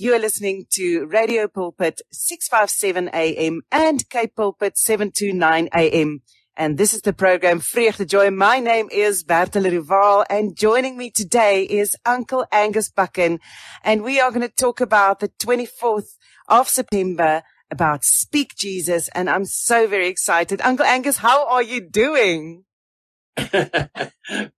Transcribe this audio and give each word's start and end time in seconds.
You 0.00 0.14
are 0.14 0.20
listening 0.20 0.66
to 0.74 1.06
Radio 1.06 1.48
Pulpit 1.48 2.02
657 2.12 3.10
AM 3.12 3.62
and 3.72 4.08
Cape 4.08 4.36
Pulpit 4.36 4.78
729 4.78 5.68
AM. 5.74 6.22
And 6.56 6.78
this 6.78 6.94
is 6.94 7.02
the 7.02 7.12
program 7.12 7.58
free 7.58 7.88
Vreugde 7.88 8.06
Joy. 8.06 8.30
My 8.30 8.60
name 8.60 8.88
is 8.92 9.24
Bertha 9.24 9.60
Rival 9.60 10.24
and 10.30 10.56
joining 10.56 10.96
me 10.96 11.10
today 11.10 11.64
is 11.64 11.96
Uncle 12.06 12.46
Angus 12.52 12.88
Buchan. 12.90 13.40
And 13.82 14.04
we 14.04 14.20
are 14.20 14.30
going 14.30 14.48
to 14.48 14.54
talk 14.54 14.80
about 14.80 15.18
the 15.18 15.30
24th 15.30 16.10
of 16.48 16.68
September 16.68 17.42
about 17.68 18.04
Speak 18.04 18.54
Jesus. 18.54 19.08
And 19.16 19.28
I'm 19.28 19.46
so 19.46 19.88
very 19.88 20.06
excited. 20.06 20.60
Uncle 20.60 20.86
Angus, 20.86 21.16
how 21.16 21.48
are 21.48 21.64
you 21.64 21.80
doing? 21.80 22.62
Bertha, 23.36 23.90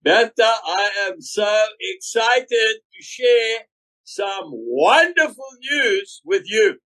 I 0.05 0.91
am 1.09 1.23
so 1.23 1.65
excited 1.81 2.75
to 2.93 3.03
share 3.03 3.61
some 4.11 4.51
wonderful 4.51 5.45
news 5.71 6.21
with 6.25 6.43
you. 6.47 6.79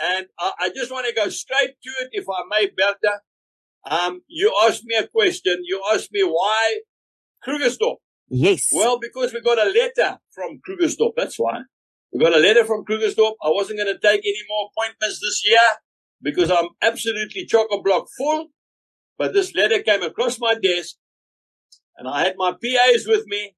And 0.00 0.26
I, 0.38 0.52
I 0.60 0.70
just 0.74 0.92
want 0.92 1.06
to 1.08 1.14
go 1.14 1.28
straight 1.28 1.74
to 1.82 1.90
it, 2.04 2.10
if 2.12 2.26
I 2.28 2.42
may, 2.48 2.68
Bertha. 2.76 3.20
Um, 3.90 4.20
you 4.28 4.54
asked 4.64 4.84
me 4.84 4.94
a 4.96 5.08
question. 5.08 5.56
You 5.64 5.82
asked 5.92 6.12
me 6.12 6.22
why 6.22 6.78
Krugersdorp. 7.46 7.96
Yes. 8.28 8.68
Well, 8.72 9.00
because 9.00 9.32
we 9.32 9.40
got 9.40 9.58
a 9.58 9.70
letter 9.70 10.18
from 10.30 10.60
Krugersdorp. 10.66 11.12
That's 11.16 11.38
why. 11.38 11.62
We 12.12 12.20
got 12.20 12.36
a 12.36 12.40
letter 12.40 12.64
from 12.64 12.84
Krugersdorp. 12.84 13.32
I 13.42 13.48
wasn't 13.48 13.80
going 13.80 13.92
to 13.92 13.98
take 14.00 14.20
any 14.20 14.44
more 14.48 14.68
appointments 14.70 15.20
this 15.20 15.42
year 15.44 15.58
because 16.22 16.50
I'm 16.52 16.68
absolutely 16.80 17.46
chock-a-block 17.46 18.06
full. 18.16 18.46
But 19.18 19.32
this 19.32 19.56
letter 19.56 19.82
came 19.82 20.02
across 20.04 20.38
my 20.38 20.54
desk 20.54 20.94
and 21.96 22.06
I 22.06 22.22
had 22.22 22.34
my 22.36 22.52
PAs 22.52 23.06
with 23.08 23.24
me 23.26 23.56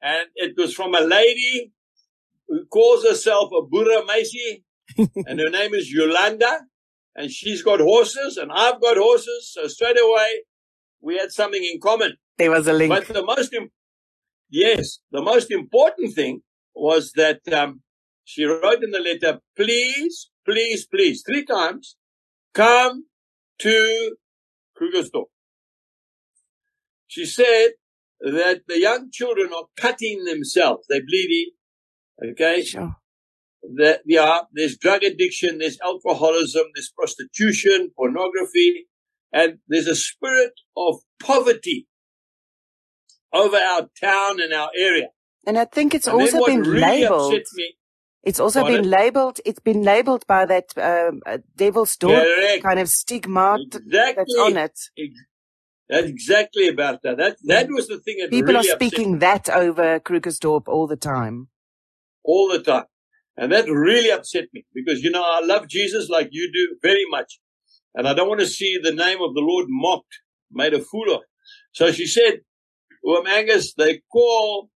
and 0.00 0.28
it 0.36 0.54
was 0.56 0.72
from 0.72 0.94
a 0.94 1.00
lady 1.00 1.73
who 2.48 2.64
calls 2.66 3.04
herself 3.04 3.50
a 3.52 3.62
boeremeisie, 3.62 4.62
and 5.26 5.40
her 5.40 5.50
name 5.50 5.74
is 5.74 5.90
Yolanda, 5.90 6.60
and 7.16 7.30
she's 7.30 7.62
got 7.62 7.80
horses, 7.80 8.36
and 8.36 8.50
I've 8.52 8.80
got 8.80 8.96
horses. 8.96 9.50
So 9.52 9.66
straight 9.68 9.98
away, 9.98 10.44
we 11.00 11.16
had 11.16 11.32
something 11.32 11.62
in 11.62 11.80
common. 11.80 12.16
There 12.38 12.50
was 12.50 12.66
a 12.66 12.72
link. 12.72 12.90
But 12.90 13.06
the 13.08 13.24
most, 13.24 13.52
Im- 13.52 13.70
yes, 14.50 14.98
the 15.12 15.22
most 15.22 15.50
important 15.50 16.14
thing 16.14 16.40
was 16.74 17.12
that 17.16 17.40
um, 17.52 17.82
she 18.24 18.44
wrote 18.44 18.82
in 18.82 18.90
the 18.90 19.00
letter, 19.00 19.40
please, 19.56 20.30
please, 20.44 20.86
please, 20.86 21.22
three 21.26 21.44
times, 21.44 21.96
come 22.52 23.04
to 23.60 24.16
Krugersdorp. 24.80 25.26
She 27.06 27.26
said 27.26 27.70
that 28.20 28.62
the 28.66 28.80
young 28.80 29.10
children 29.12 29.50
are 29.54 29.66
cutting 29.76 30.24
themselves. 30.24 30.86
They're 30.88 31.06
bleeding. 31.06 31.50
Okay. 32.22 32.62
Sure. 32.62 32.96
That, 33.78 34.00
yeah, 34.04 34.40
there's 34.52 34.76
drug 34.76 35.02
addiction, 35.02 35.58
there's 35.58 35.78
alcoholism, 35.82 36.64
there's 36.74 36.92
prostitution, 36.94 37.90
pornography, 37.96 38.86
and 39.32 39.58
there's 39.68 39.86
a 39.86 39.94
spirit 39.94 40.52
of 40.76 40.96
poverty 41.18 41.86
over 43.32 43.56
our 43.56 43.88
town 44.00 44.40
and 44.40 44.52
our 44.52 44.70
area. 44.78 45.08
And 45.46 45.58
I 45.58 45.64
think 45.64 45.94
it's 45.94 46.06
And 46.06 46.20
also 46.20 46.44
been 46.44 46.60
really 46.60 46.80
labeled. 46.80 47.32
me, 47.54 47.74
It's 48.22 48.38
also 48.38 48.60
Pardon? 48.62 48.82
been 48.82 48.90
labeled. 48.90 49.40
It's 49.46 49.60
been 49.60 49.82
labeled 49.82 50.26
by 50.26 50.44
that 50.46 50.66
um, 50.76 51.20
uh, 51.26 51.38
devil's 51.56 51.96
dorp 51.96 52.22
Correct. 52.22 52.62
kind 52.62 52.80
of 52.80 52.88
stigma 52.88 53.58
t- 53.70 53.78
that's 53.90 54.34
on 54.40 54.56
it. 54.58 54.78
that's 55.88 56.06
exactly 56.08 56.68
about 56.68 57.02
that. 57.02 57.16
That, 57.16 57.36
that 57.44 57.68
was 57.70 57.88
the 57.88 57.98
thing 57.98 58.16
People 58.30 58.54
really 58.54 58.56
are 58.56 58.58
upset 58.60 58.76
speaking 58.76 59.18
that 59.20 59.48
over 59.50 60.00
Krugersdorp 60.00 60.68
all 60.68 60.86
the 60.86 60.96
time. 60.96 61.48
All 62.24 62.48
the 62.48 62.62
time. 62.62 62.84
And 63.36 63.52
that 63.52 63.68
really 63.68 64.10
upset 64.10 64.44
me 64.52 64.64
because, 64.72 65.02
you 65.02 65.10
know, 65.10 65.24
I 65.24 65.40
love 65.44 65.68
Jesus 65.68 66.08
like 66.08 66.28
you 66.30 66.50
do 66.52 66.76
very 66.82 67.04
much. 67.10 67.40
And 67.94 68.08
I 68.08 68.14
don't 68.14 68.28
want 68.28 68.40
to 68.40 68.46
see 68.46 68.78
the 68.82 68.92
name 68.92 69.18
of 69.22 69.34
the 69.34 69.40
Lord 69.40 69.66
mocked, 69.68 70.20
made 70.50 70.74
a 70.74 70.80
fool 70.80 71.14
of. 71.14 71.22
So 71.72 71.90
she 71.92 72.06
said, 72.06 72.40
well, 73.02 73.26
Angus, 73.26 73.74
they 73.74 74.02
call 74.10 74.70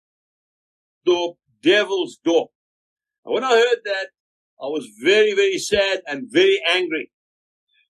door 1.06 1.36
devil's 1.62 2.18
dorp. 2.26 2.48
And 3.26 3.34
when 3.34 3.44
I 3.44 3.52
heard 3.52 3.80
that, 3.86 4.08
I 4.62 4.68
was 4.68 4.88
very, 5.04 5.34
very 5.34 5.58
sad 5.58 6.02
and 6.08 6.28
very 6.30 6.62
angry. 6.74 7.12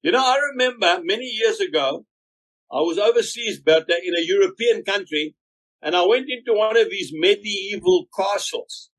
You 0.02 0.12
know, 0.12 0.24
I 0.24 0.38
remember 0.52 1.02
many 1.04 1.26
years 1.26 1.60
ago, 1.60 2.06
I 2.72 2.78
was 2.78 2.98
overseas, 2.98 3.62
Bertha, 3.62 3.96
in 4.04 4.16
a 4.16 4.26
European 4.26 4.84
country, 4.84 5.36
and 5.82 5.96
I 5.96 6.06
went 6.06 6.28
into 6.30 6.58
one 6.58 6.78
of 6.78 6.90
these 6.90 7.12
medieval 7.14 8.08
castles. 8.18 8.90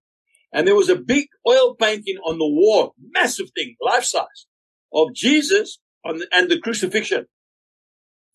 And 0.55 0.69
there 0.69 0.77
was 0.77 0.89
a 0.89 0.95
big 0.97 1.27
oil 1.47 1.75
painting 1.75 2.17
on 2.25 2.39
the 2.39 2.47
wall, 2.47 2.95
massive 3.11 3.49
thing, 3.57 3.75
life 3.83 4.05
size, 4.05 4.47
of 4.95 5.13
Jesus 5.13 5.81
on 6.05 6.19
the, 6.19 6.29
and 6.33 6.49
the 6.49 6.61
crucifixion. 6.61 7.27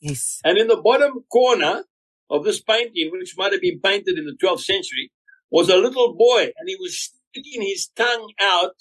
Yes. 0.02 0.42
And 0.44 0.58
in 0.58 0.68
the 0.68 0.82
bottom 0.82 1.24
corner 1.32 1.86
of 2.30 2.44
this 2.44 2.62
painting, 2.62 3.10
which 3.12 3.36
might 3.38 3.54
have 3.54 3.62
been 3.62 3.80
painted 3.80 4.18
in 4.18 4.26
the 4.26 4.38
12th 4.44 4.62
century, 4.62 5.12
was 5.50 5.70
a 5.70 5.78
little 5.78 6.14
boy, 6.14 6.52
and 6.58 6.68
he 6.68 6.76
was 6.76 7.14
sticking 7.32 7.62
his 7.62 7.90
tongue 7.96 8.32
out 8.42 8.76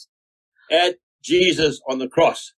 at 0.70 0.96
Jesus 1.22 1.80
on 1.88 1.98
the 1.98 2.08
cross, 2.08 2.52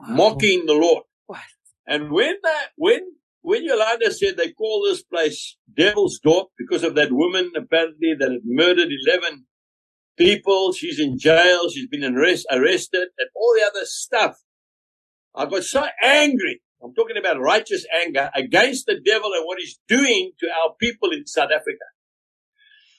mocking 0.00 0.64
the 0.64 0.72
Lord. 0.72 1.04
What? 1.26 1.40
And 1.86 2.10
when 2.10 2.36
that, 2.42 2.68
when, 2.76 3.00
when 3.42 3.64
Yolanda 3.64 4.10
said 4.12 4.36
they 4.36 4.52
call 4.52 4.82
this 4.82 5.02
place 5.02 5.56
Devil's 5.76 6.18
Dorp 6.24 6.46
because 6.58 6.84
of 6.84 6.94
that 6.94 7.12
woman 7.12 7.52
apparently 7.56 8.14
that 8.18 8.30
had 8.30 8.40
murdered 8.44 8.88
11 9.06 9.44
people, 10.16 10.72
she's 10.72 11.00
in 11.00 11.18
jail, 11.18 11.68
she's 11.70 11.88
been 11.88 12.04
arrest, 12.04 12.46
arrested, 12.50 13.08
and 13.18 13.28
all 13.34 13.54
the 13.56 13.66
other 13.66 13.84
stuff. 13.84 14.36
I 15.34 15.46
got 15.46 15.64
so 15.64 15.86
angry. 16.02 16.60
I'm 16.82 16.94
talking 16.94 17.16
about 17.16 17.40
righteous 17.40 17.86
anger 18.04 18.30
against 18.34 18.86
the 18.86 19.00
devil 19.04 19.30
and 19.34 19.46
what 19.46 19.58
he's 19.58 19.78
doing 19.88 20.32
to 20.40 20.46
our 20.48 20.74
people 20.80 21.10
in 21.12 21.26
South 21.26 21.50
Africa. 21.54 21.84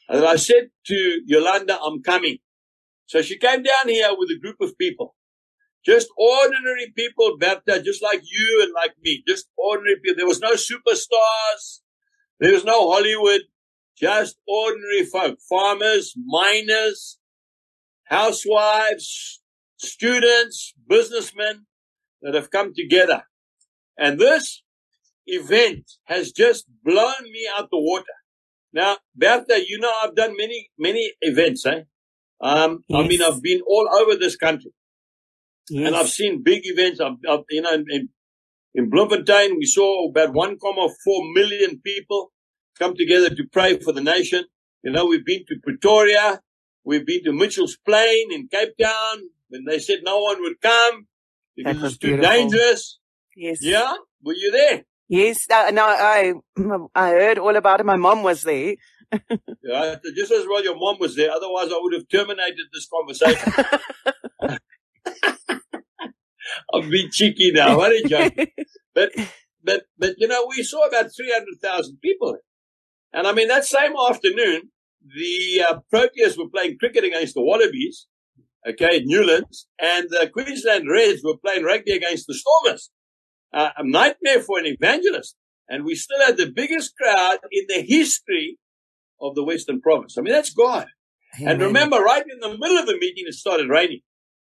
And 0.09 0.25
I 0.25 0.38
said 0.38 0.69
to 0.88 1.22
Yolanda, 1.25 1.79
I'm 1.81 2.01
coming. 2.01 2.38
So 3.07 3.22
she 3.22 3.38
came 3.38 3.63
down 3.63 3.88
here 3.88 4.09
with 4.18 4.30
a 4.35 4.40
group 4.40 4.57
of 4.62 4.78
people. 4.78 5.16
Just 5.85 6.07
ordinary 6.18 6.94
people, 6.95 7.38
Bertha, 7.38 7.81
just 7.84 8.01
like 8.01 8.22
you 8.24 8.62
and 8.63 8.72
like 8.74 8.94
me. 9.03 9.24
Just 9.28 9.47
ordinary 9.57 9.97
people. 10.03 10.18
There 10.18 10.28
was 10.28 10.40
no 10.40 10.53
superstars. 10.53 11.81
There 12.40 12.53
was 12.53 12.63
no 12.63 12.91
Hollywood. 12.91 13.41
Just 13.98 14.38
ordinary 14.48 15.06
folk. 15.06 15.38
Farmers, 15.50 16.14
miners, 16.26 17.20
housewives, 18.06 19.42
students, 19.78 20.74
businessmen 20.90 21.66
that 22.22 22.34
have 22.34 22.52
come 22.52 22.74
together. 22.76 23.24
And 23.98 24.20
this 24.20 24.64
event 25.28 25.92
has 26.06 26.31
just 26.31 26.66
blown 26.84 27.24
me 27.24 27.48
out 27.58 27.70
the 27.72 27.80
water. 27.80 28.06
Now, 28.74 28.98
Bertha, 29.16 29.64
you 29.68 29.80
know, 29.80 29.92
I've 30.04 30.16
done 30.16 30.36
many, 30.38 30.70
many 30.78 31.14
events, 31.22 31.66
eh? 31.66 31.81
Um, 32.42 32.84
I 32.94 33.08
mean, 33.08 33.22
I've 33.22 33.42
been 33.42 33.62
all 33.68 33.88
over 34.02 34.16
this 34.18 34.36
country 34.36 34.72
Yes. 35.70 35.88
and 35.88 35.96
I've 35.96 36.10
seen 36.10 36.44
big 36.44 36.62
events. 36.66 37.00
I've, 37.00 37.14
I've 37.30 37.42
you 37.50 37.62
know, 37.62 37.74
in, 37.74 37.86
in, 37.90 38.10
in 38.75 38.90
Bloemfontein, 38.90 39.58
we 39.58 39.66
saw 39.66 40.10
about 40.10 40.34
1.4 40.34 41.34
million 41.34 41.81
people 41.86 42.31
come 42.78 42.95
together 42.95 43.29
to 43.29 43.44
pray 43.51 43.79
for 43.79 43.91
the 43.91 44.01
nation. 44.01 44.45
You 44.84 44.91
know, 44.91 45.06
we've 45.06 45.25
been 45.25 45.45
to 45.47 45.56
Pretoria. 45.63 46.41
We've 46.84 47.06
been 47.06 47.23
to 47.25 47.31
Mitchell's 47.34 47.78
Plain 47.85 48.31
in 48.34 48.47
Cape 48.50 48.73
Town 48.81 49.17
when 49.50 49.63
they 49.66 49.79
said 49.79 50.00
no 50.03 50.19
one 50.19 50.41
would 50.41 50.59
come 50.61 51.07
because 51.56 51.75
That 51.75 51.81
was 51.83 51.91
it's 51.94 52.00
too 52.00 52.07
beautiful. 52.07 52.31
dangerous. 52.31 53.00
yes. 53.35 53.57
Yeah. 53.62 53.95
Were 54.23 54.33
you 54.33 54.51
there? 54.51 54.83
Yes. 55.07 55.47
Uh, 55.50 55.72
no, 55.72 55.85
no, 55.85 55.85
I, 55.88 56.33
I 56.95 57.09
heard 57.12 57.38
all 57.38 57.56
about 57.56 57.79
it. 57.79 57.85
My 57.85 57.95
mom 57.95 58.23
was 58.23 58.44
there. 58.44 58.75
Yeah. 59.63 59.95
Just 60.16 60.31
as 60.31 60.45
well 60.47 60.63
your 60.63 60.75
mom 60.75 60.97
was 61.00 61.16
there. 61.16 61.29
Otherwise 61.31 61.67
I 61.72 61.78
would 61.79 61.94
have 61.94 62.07
terminated 62.09 62.66
this 62.73 62.88
conversation. 62.91 63.53
I'm 66.74 66.89
being 66.89 67.09
cheeky 67.12 67.51
now. 67.53 67.77
What 67.77 67.92
a 67.92 68.03
joke. 68.07 68.33
But, 68.95 69.09
but, 69.63 69.83
but, 69.98 70.13
you 70.19 70.27
know, 70.27 70.45
we 70.56 70.62
saw 70.62 70.86
about 70.86 71.09
300,000 71.15 71.98
people. 72.00 72.38
And 73.13 73.27
I 73.27 73.33
mean, 73.33 73.48
that 73.48 73.65
same 73.65 73.94
afternoon, 74.10 74.71
the 75.06 75.63
uh, 75.69 75.80
Proteas 75.94 76.38
were 76.38 76.50
playing 76.50 76.77
cricket 76.80 77.04
against 77.04 77.36
the 77.36 77.44
Wallabies, 77.44 78.07
okay, 78.68 78.98
at 78.98 79.06
Newlands, 79.06 79.68
and 79.80 80.10
the 80.10 80.30
Queensland 80.33 80.89
Reds 80.89 81.21
were 81.24 81.38
playing 81.38 81.63
rugby 81.63 81.92
against 81.92 82.27
the 82.27 82.33
Stormers. 82.33 82.89
Uh, 83.54 83.69
a 83.77 83.88
nightmare 83.88 84.42
for 84.42 84.57
an 84.57 84.65
evangelist. 84.65 85.36
And 85.69 85.86
we 85.86 85.95
still 85.95 86.19
had 86.25 86.38
the 86.38 86.51
biggest 86.51 86.95
crowd 86.98 87.38
in 87.51 87.65
the 87.68 87.81
history 87.81 88.57
of 89.21 89.36
the 89.36 89.44
Western 89.44 89.80
Province. 89.80 90.18
I 90.18 90.21
mean, 90.21 90.33
that's 90.33 90.54
God. 90.54 90.88
And 91.39 91.62
remember, 91.62 91.98
right 91.98 92.24
in 92.30 92.39
the 92.39 92.57
middle 92.57 92.77
of 92.77 92.86
the 92.86 92.98
meeting, 92.98 93.25
it 93.27 93.33
started 93.33 93.69
raining. 93.69 94.01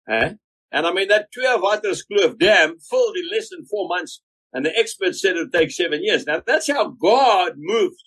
Eh? 0.10 0.34
And 0.72 0.88
I 0.88 0.92
mean, 0.92 1.08
that 1.10 1.28
Theewaterskloof 1.38 2.40
Dam 2.40 2.78
filled 2.80 3.16
in 3.16 3.30
less 3.32 3.50
than 3.50 3.66
four 3.66 3.88
months. 3.88 4.22
And 4.54 4.66
the 4.66 4.78
experts 4.78 5.22
said 5.22 5.36
it 5.36 5.40
would 5.40 5.54
take 5.54 5.72
seven 5.72 6.04
years. 6.04 6.26
Now, 6.26 6.42
that's 6.46 6.72
how 6.72 6.90
God 6.90 7.54
moves. 7.58 8.04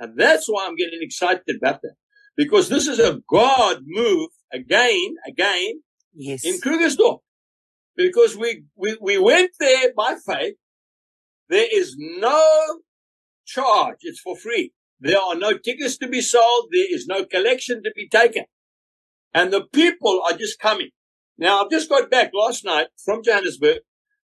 And 0.00 0.18
that's 0.18 0.46
why 0.48 0.66
I'm 0.66 0.76
getting 0.76 1.00
excited 1.02 1.56
about 1.56 1.82
that. 1.82 1.94
Because 2.36 2.68
this 2.68 2.86
is 2.88 2.98
a 2.98 3.20
God 3.30 3.78
move 3.86 4.30
again, 4.52 5.14
again 5.26 5.82
Yes. 6.16 6.44
in 6.44 6.60
Krugersdorp 6.60 7.20
because 7.96 8.36
we, 8.36 8.64
we, 8.76 8.96
we 9.00 9.18
went 9.18 9.50
there 9.58 9.92
by 9.96 10.16
faith. 10.24 10.54
There 11.48 11.66
is 11.70 11.96
no 11.98 12.80
charge. 13.46 13.98
It's 14.02 14.20
for 14.20 14.36
free. 14.36 14.72
There 15.00 15.18
are 15.18 15.34
no 15.34 15.58
tickets 15.58 15.98
to 15.98 16.08
be 16.08 16.20
sold. 16.20 16.68
There 16.72 16.86
is 16.88 17.06
no 17.06 17.24
collection 17.24 17.82
to 17.82 17.92
be 17.94 18.08
taken. 18.08 18.44
And 19.32 19.52
the 19.52 19.62
people 19.72 20.22
are 20.24 20.36
just 20.36 20.58
coming. 20.58 20.90
Now, 21.36 21.62
I've 21.62 21.70
just 21.70 21.88
got 21.88 22.10
back 22.10 22.30
last 22.32 22.64
night 22.64 22.86
from 23.04 23.22
Johannesburg 23.22 23.78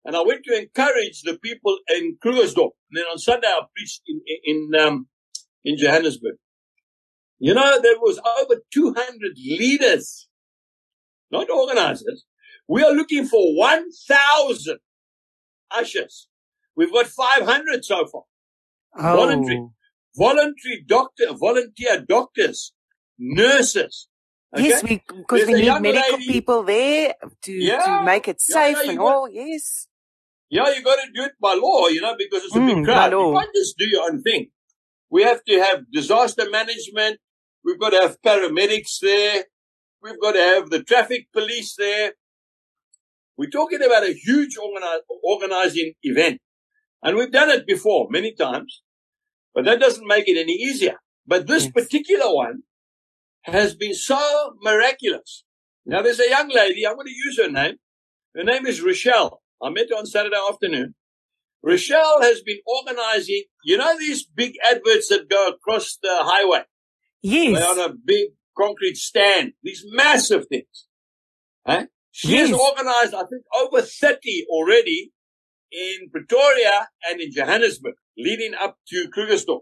and 0.06 0.16
I 0.16 0.22
went 0.22 0.42
to 0.46 0.58
encourage 0.58 1.22
the 1.24 1.38
people 1.40 1.78
in 1.90 2.18
Krugersdorp. 2.24 2.72
And 2.92 2.94
then 2.98 3.06
on 3.12 3.18
Sunday, 3.18 3.48
I 3.48 3.62
preached 3.76 4.02
in, 4.08 4.22
in, 4.44 4.72
um, 4.80 5.08
in 5.64 5.78
Johannesburg. 5.78 6.36
You 7.40 7.54
know, 7.54 7.80
there 7.82 7.98
was 8.00 8.20
over 8.42 8.62
200 8.74 9.16
leaders, 9.38 10.28
not 11.32 11.50
organizers. 11.50 12.26
We 12.68 12.84
are 12.84 12.92
looking 12.92 13.26
for 13.26 13.56
1,000 13.56 14.78
ushers. 15.72 16.28
We've 16.76 16.92
got 16.92 17.08
500 17.08 17.86
so 17.86 18.06
far. 18.08 18.24
oh. 18.98 19.16
voluntary. 19.16 19.68
Voluntary 20.18 20.84
doctor, 20.88 21.26
volunteer 21.34 22.04
doctors, 22.08 22.74
nurses. 23.18 24.08
Okay? 24.56 24.68
Yes, 24.68 24.84
we 24.84 25.02
because 25.08 25.46
There's 25.46 25.48
we 25.48 25.62
need 25.62 25.80
medical 25.82 26.18
lady- 26.20 26.26
people 26.28 26.64
there 26.64 27.14
to 27.44 27.52
Yeah. 27.54 27.86
to 28.00 28.04
make 28.04 28.28
it 28.28 28.42
safe 28.42 28.78
yeah, 28.84 28.90
and 28.90 28.98
got- 28.98 29.16
all. 29.16 29.30
Yes. 29.30 29.88
Yeah, 30.50 30.74
you 30.76 30.82
got 30.84 30.96
to 30.96 31.12
do 31.14 31.24
it 31.26 31.34
by 31.40 31.54
law, 31.54 31.88
you 31.88 32.02
know, 32.02 32.16
because 32.18 32.44
it's 32.46 32.56
a 32.56 32.60
Mm, 32.60 32.76
big 32.78 32.86
crowd. 32.86 33.12
You 33.12 33.34
can't 33.40 33.54
just 33.54 33.78
do 33.78 33.86
your 33.88 34.04
own 34.12 34.24
thing. 34.24 34.50
We 35.12 35.24
have 35.24 35.44
to 35.46 35.56
have 35.64 35.92
disaster 35.92 36.50
management. 36.50 37.20
We've 37.64 37.80
got 37.80 37.90
to 37.92 38.02
have 38.02 38.22
paramedics 38.22 39.00
there. 39.02 39.46
We've 40.02 40.20
got 40.22 40.34
to 40.34 40.40
have 40.40 40.70
the 40.70 40.84
traffic 40.84 41.28
police 41.34 41.76
there. 41.78 42.14
We're 43.38 43.50
talking 43.50 43.82
about 43.82 44.04
a 44.04 44.14
huge 44.14 44.56
organi- 44.58 45.00
organizing 45.24 45.94
event. 46.04 46.40
And 47.04 47.16
we've 47.18 47.32
done 47.32 47.50
it 47.50 47.66
before 47.66 48.08
many 48.10 48.34
times, 48.34 48.82
but 49.54 49.66
that 49.66 49.80
doesn't 49.80 50.06
make 50.08 50.28
it 50.28 50.38
any 50.38 50.54
easier. 50.54 50.98
But 51.26 51.48
this 51.48 51.64
Yes. 51.64 51.72
particular 51.74 52.34
one 52.34 52.64
has 53.44 53.74
been 53.76 53.94
so 53.94 54.20
miraculous. 54.62 55.46
Now 55.86 56.02
there's 56.02 56.20
a 56.20 56.30
young 56.30 56.50
lady, 56.50 56.86
I'm 56.86 56.96
going 56.96 57.08
to 57.08 57.14
use 57.14 57.38
her 57.38 57.50
name. 57.50 57.78
Her 58.36 58.44
name 58.44 58.66
is 58.66 58.82
Rochelle. 58.82 59.42
I 59.62 59.70
met 59.70 59.88
her 59.90 59.96
on 59.96 60.06
Saturday 60.06 60.36
afternoon. 60.50 60.96
Rochelle 61.62 62.22
has 62.22 62.42
been 62.42 62.60
organizing, 62.66 63.44
you 63.64 63.78
know, 63.78 63.98
these 63.98 64.26
big 64.26 64.54
adverts 64.66 65.10
that 65.10 65.30
go 65.30 65.48
across 65.50 65.98
the 66.02 66.10
highway. 66.22 66.64
Yes. 67.22 67.60
They're 67.60 67.70
on 67.70 67.92
a 67.92 67.94
big 67.94 68.30
concrete 68.58 68.98
stand, 68.98 69.54
these 69.64 69.84
massive 69.92 70.48
things. 70.48 70.88
Huh? 71.66 71.86
She 72.12 72.36
has 72.38 72.52
organized, 72.52 73.14
I 73.14 73.24
think, 73.30 73.44
over 73.56 73.82
30 73.82 74.46
already 74.50 75.12
in 75.72 76.10
Pretoria 76.12 76.90
and 77.10 77.22
in 77.22 77.32
Johannesburg, 77.32 77.96
leading 78.18 78.54
up 78.60 78.78
to 78.88 79.08
Krugersdorp. 79.16 79.62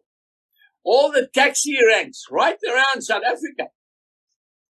All 0.84 1.12
the 1.12 1.28
taxi 1.34 1.78
ranks 1.86 2.24
right 2.32 2.58
around 2.66 3.02
South 3.02 3.24
Africa 3.26 3.72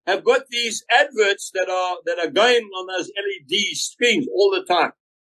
have 0.06 0.25
got 0.25 0.43
these 0.50 0.84
adverts 0.90 1.50
that 1.52 1.69
are, 1.69 1.99
that 2.06 2.19
are 2.19 2.31
going 2.31 2.62
on 2.62 2.87
those 2.87 3.08
LED 3.08 3.76
screens 3.76 4.26
all 4.34 4.50
the 4.50 4.64
time. 4.64 4.93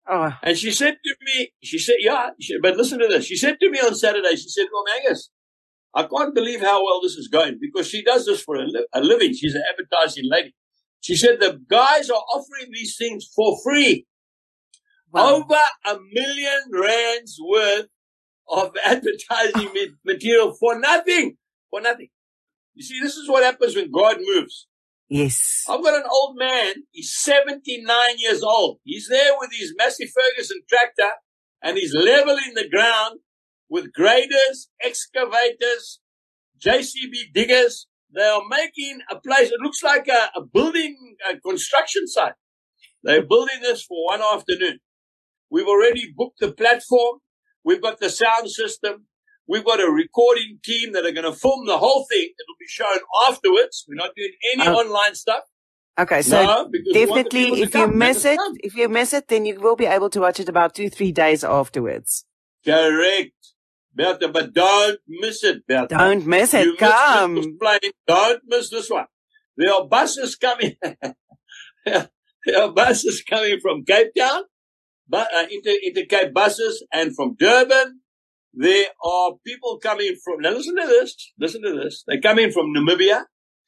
Oh, 0.09 0.33
And 0.44 0.57
she 0.57 0.71
said 0.71 0.97
to 1.06 1.15
me, 1.25 1.51
she 1.63 1.79
said, 1.79 1.97
yeah, 2.00 2.31
she, 2.41 2.59
but 2.61 2.77
listen 2.77 3.00
to 3.00 3.07
this. 3.07 3.25
She 3.25 3.38
said 3.38 3.59
to 3.61 3.69
me 3.71 3.79
on 3.79 3.95
Saturday, 3.95 4.35
she 4.35 4.50
said, 4.50 4.67
well, 4.73 4.85
Angus, 4.97 5.31
I 5.95 6.03
can't 6.03 6.35
believe 6.35 6.61
how 6.61 6.85
well 6.85 7.01
this 7.01 7.13
is 7.15 7.29
going 7.29 7.59
because 7.61 7.88
she 7.89 8.03
does 8.03 8.25
this 8.25 8.41
for 8.41 8.56
a, 8.57 8.65
li- 8.65 8.88
a 8.94 9.01
living. 9.01 9.33
She's 9.33 9.56
an 9.56 9.63
advertising 9.71 10.25
lady. 10.29 10.56
She 11.01 11.15
said 11.15 11.39
the 11.39 11.59
guys 11.69 12.09
are 12.09 12.15
offering 12.33 12.71
these 12.73 12.97
things 12.97 13.27
for 13.35 13.57
free. 13.63 14.07
wow. 15.11 15.35
Over 15.38 15.61
a 15.88 16.00
million 16.13 16.61
rands 16.73 17.38
worth 17.44 17.88
of 18.50 18.73
advertising 18.85 19.69
material 20.06 20.56
for 20.59 20.79
nothing. 20.79 21.38
For 21.71 21.81
nothing. 21.81 22.09
You 22.75 22.83
see, 22.83 23.01
this 23.01 23.17
is 23.17 23.29
what 23.29 23.44
happens 23.44 23.75
when 23.75 23.91
God 23.91 24.17
moves. 24.21 24.67
Yes. 25.09 25.65
I've 25.67 25.83
got 25.83 25.95
an 25.95 26.07
old 26.09 26.38
man. 26.38 26.73
He's 26.91 27.13
79 27.13 27.85
years 28.17 28.44
old. 28.44 28.79
He's 28.83 29.07
there 29.09 29.33
with 29.39 29.51
his 29.51 29.73
Massey 29.77 30.06
Ferguson 30.06 30.61
tractor 30.69 31.11
and 31.61 31.77
he's 31.77 31.94
leveling 31.94 32.53
the 32.56 32.69
ground 32.69 33.19
with 33.69 33.94
graders, 33.94 34.69
excavators, 34.83 36.00
JCB 36.63 37.33
diggers. 37.33 37.88
They 38.13 38.23
are 38.23 38.41
making 38.50 39.00
a 39.11 39.19
place. 39.19 39.50
It 39.51 39.61
looks 39.61 39.83
like 39.83 40.07
a, 40.07 40.39
a 40.39 40.41
building, 40.44 41.15
a 41.29 41.39
construction 41.39 42.07
site. 42.07 42.33
They're 43.03 43.25
building 43.25 43.61
this 43.61 43.83
for 43.83 44.06
one 44.06 44.21
afternoon. 44.21 44.79
We've 45.51 45.67
already 45.67 46.11
booked 46.15 46.39
the 46.39 46.51
platform. 46.51 47.19
We've 47.63 47.81
got 47.81 48.00
the 48.00 48.09
sound 48.09 48.50
system. 48.50 49.06
We've 49.49 49.65
got 49.65 49.79
a 49.81 49.89
recording 49.91 50.59
team 50.63 50.93
that 50.93 51.05
are 51.07 51.11
going 51.11 51.25
to 51.25 51.33
film 51.33 51.65
the 51.65 51.79
whole 51.79 52.05
thing. 52.09 52.21
It'll 52.39 52.59
be 52.59 52.67
shown 52.67 52.99
afterwards. 53.27 53.83
We're 53.87 53.95
not 53.95 54.11
doing 54.15 54.33
any 54.53 54.67
Oh. 54.67 54.75
online 54.75 55.15
stuff. 55.15 55.43
Okay, 55.99 56.21
so 56.21 56.41
no, 56.43 56.69
because 56.71 56.93
we 56.93 57.05
want 57.07 57.29
the 57.31 57.39
definitely, 57.39 57.61
if 57.63 57.73
you 57.73 57.81
come. 57.81 57.97
Miss 57.97 58.23
it, 58.25 58.37
come. 58.37 58.55
if 58.63 58.75
you 58.75 58.87
miss 58.87 59.11
it, 59.11 59.27
then 59.27 59.45
you 59.45 59.59
will 59.59 59.75
be 59.75 59.87
able 59.87 60.09
to 60.11 60.19
watch 60.21 60.39
it 60.39 60.47
about 60.47 60.75
two, 60.75 60.89
three 60.89 61.11
days 61.11 61.43
afterwards. 61.43 62.25
Correct. 62.63 63.31
Bertha, 63.93 64.27
but 64.29 64.53
don't 64.53 64.99
miss 65.07 65.43
it, 65.43 65.65
Bertha. 65.67 65.87
Don't 65.97 66.25
miss 66.27 66.53
it. 66.53 66.65
You 66.65 66.75
Come. 66.77 67.35
this 67.35 67.47
plane. 67.59 67.91
Don't 68.07 68.41
miss 68.45 68.69
this 68.69 68.89
one. 68.89 69.07
There 69.57 69.73
are 69.73 69.87
buses 69.87 70.35
coming. 70.35 70.75
there 71.85 72.07
are 72.61 72.71
buses 72.71 73.23
coming 73.27 73.59
from 73.59 73.83
Cape 73.83 74.13
Town, 74.17 74.43
but 75.09 75.27
uh, 75.33 75.47
inter, 75.51 75.73
Intercape 75.85 76.33
buses, 76.33 76.85
and 76.93 77.15
from 77.15 77.35
Durban. 77.37 77.99
There 78.53 78.87
are 79.03 79.33
people 79.45 79.79
coming 79.79 80.15
from. 80.23 80.41
Now 80.41 80.51
listen 80.51 80.75
to 80.75 80.87
this. 80.87 81.33
Listen 81.39 81.61
to 81.63 81.75
this. 81.83 82.03
They're 82.07 82.21
coming 82.21 82.51
from 82.51 82.67
Namibia. 82.75 83.23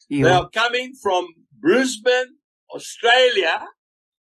They 0.10 0.30
are 0.30 0.50
coming 0.50 0.94
from 1.02 1.28
Brisbane, 1.60 2.38
Australia. 2.74 3.66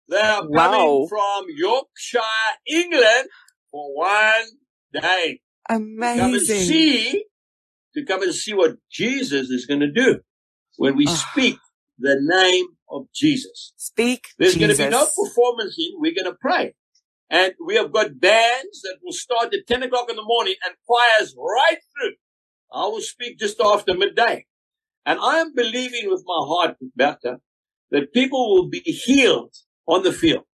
They 0.09 0.19
are 0.21 0.49
coming 0.49 0.81
Wow. 0.81 1.07
from 1.09 1.47
Yorkshire, 1.49 2.21
England, 2.69 3.29
for 3.71 3.95
one 3.97 4.47
day 4.93 5.41
Amazing. 5.69 6.17
To 6.17 6.23
come 6.25 6.35
and 6.35 6.43
see 6.43 7.25
to 7.95 8.05
come 8.05 8.23
and 8.23 8.35
see 8.35 8.55
what 8.55 8.77
Jesus 8.91 9.51
is 9.51 9.67
going 9.67 9.81
to 9.81 9.91
do 9.91 10.21
when 10.77 10.97
we 10.97 11.07
Ah. 11.09 11.31
speak 11.33 11.59
the 11.99 12.17
name 12.21 12.67
of 12.91 13.07
Jesus. 13.15 13.73
Speak 13.77 14.29
There's 14.39 14.55
Jesus. 14.55 14.61
going 14.61 14.77
to 14.77 14.85
be 14.85 14.91
no 14.91 15.07
performancing. 15.07 15.93
We're 15.99 16.15
going 16.15 16.31
to 16.33 16.39
pray. 16.41 16.75
And 17.31 17.55
we 17.65 17.75
have 17.77 17.93
got 17.93 18.21
bands 18.21 18.83
that 18.83 18.99
will 19.03 19.13
start 19.13 19.53
at 19.53 19.67
10 19.67 19.83
o'clock 19.85 20.09
in 20.09 20.17
the 20.17 20.23
morning 20.23 20.55
and 20.65 20.75
choirs 20.87 21.35
right 21.37 21.79
through. 21.79 22.15
I 22.73 22.87
will 22.87 23.01
speak 23.01 23.39
just 23.39 23.61
after 23.61 23.95
midday. 23.95 24.47
And 25.05 25.19
I 25.21 25.39
am 25.39 25.55
believing 25.55 26.11
with 26.11 26.25
my 26.27 26.47
heart, 26.47 26.77
Bertha, 26.95 27.39
that 27.91 28.13
people 28.13 28.55
will 28.55 28.69
be 28.69 28.81
healed 28.81 29.55
on 29.87 30.03
the 30.03 30.13
field. 30.13 30.45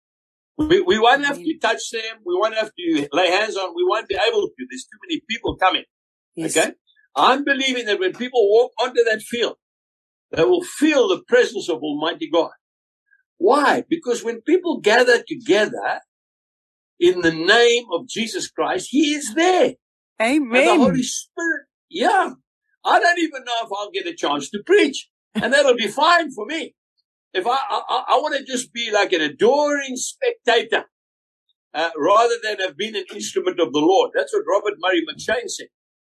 We, 0.59 0.81
we 0.81 0.99
won't 0.99 1.25
have 1.25 1.39
to 1.39 1.59
touch 1.59 1.91
them. 1.91 2.19
We 2.25 2.37
won't 2.37 2.55
have 2.55 2.71
to 2.75 3.09
lay 3.13 3.31
hands 3.31 3.57
on. 3.57 3.75
We 3.75 3.85
won't 3.89 4.09
be 4.09 4.15
able 4.17 4.43
to. 4.43 4.67
There's 4.71 4.85
too 4.85 4.99
many 5.09 5.23
people 5.29 5.57
coming. 5.57 5.85
Yes. 6.35 6.57
Okay. 6.57 6.73
I'm 7.17 7.45
believing 7.45 7.87
that 7.87 7.99
when 7.99 8.13
people 8.13 8.49
walk 8.51 8.73
onto 8.81 9.03
that 9.05 9.23
field, 9.23 9.57
they 10.31 10.45
will 10.45 10.63
feel 10.63 11.09
the 11.09 11.23
presence 11.27 11.69
of 11.69 11.79
Almighty 11.79 12.29
God. 12.31 12.51
Why? 13.39 13.85
Because 13.89 14.23
when 14.23 14.41
people 14.43 14.81
gather 14.81 15.23
together 15.27 16.01
in 17.03 17.21
the 17.21 17.33
name 17.33 17.85
of 17.93 18.09
Jesus 18.09 18.49
Christ, 18.49 18.89
He 18.91 19.15
is 19.15 19.35
there. 19.35 19.75
And 20.51 20.51
the 20.53 20.71
Amen. 20.71 20.79
Holy 20.79 21.03
Spirit, 21.03 21.67
yeah. 21.91 22.31
I 22.85 23.01
don't 23.01 23.19
even 23.19 23.45
know 23.45 23.55
if 23.65 23.71
I'll 23.77 23.91
get 23.91 24.07
a 24.07 24.15
chance 24.15 24.49
to 24.51 24.63
preach. 24.65 25.09
And 25.35 25.53
that'll 25.53 25.77
be 25.77 25.89
fine 25.89 26.31
for 26.33 26.47
me. 26.47 26.75
If 27.35 27.47
I, 27.47 27.57
I, 27.57 28.05
I 28.09 28.17
want 28.19 28.37
to 28.37 28.45
just 28.45 28.73
be 28.73 28.91
like 28.93 29.13
an 29.13 29.23
adoring 29.23 29.97
spectator, 29.97 30.85
uh, 31.75 31.91
rather 31.97 32.35
than 32.43 32.61
have 32.61 32.77
been 32.77 32.95
an 32.95 33.05
instrument 33.13 33.59
of 33.59 33.73
the 33.73 33.79
Lord. 33.79 34.11
That's 34.15 34.33
what 34.33 34.45
Robert 34.47 34.79
Murray 34.79 35.03
McCheyne 35.09 35.49
said 35.49 35.69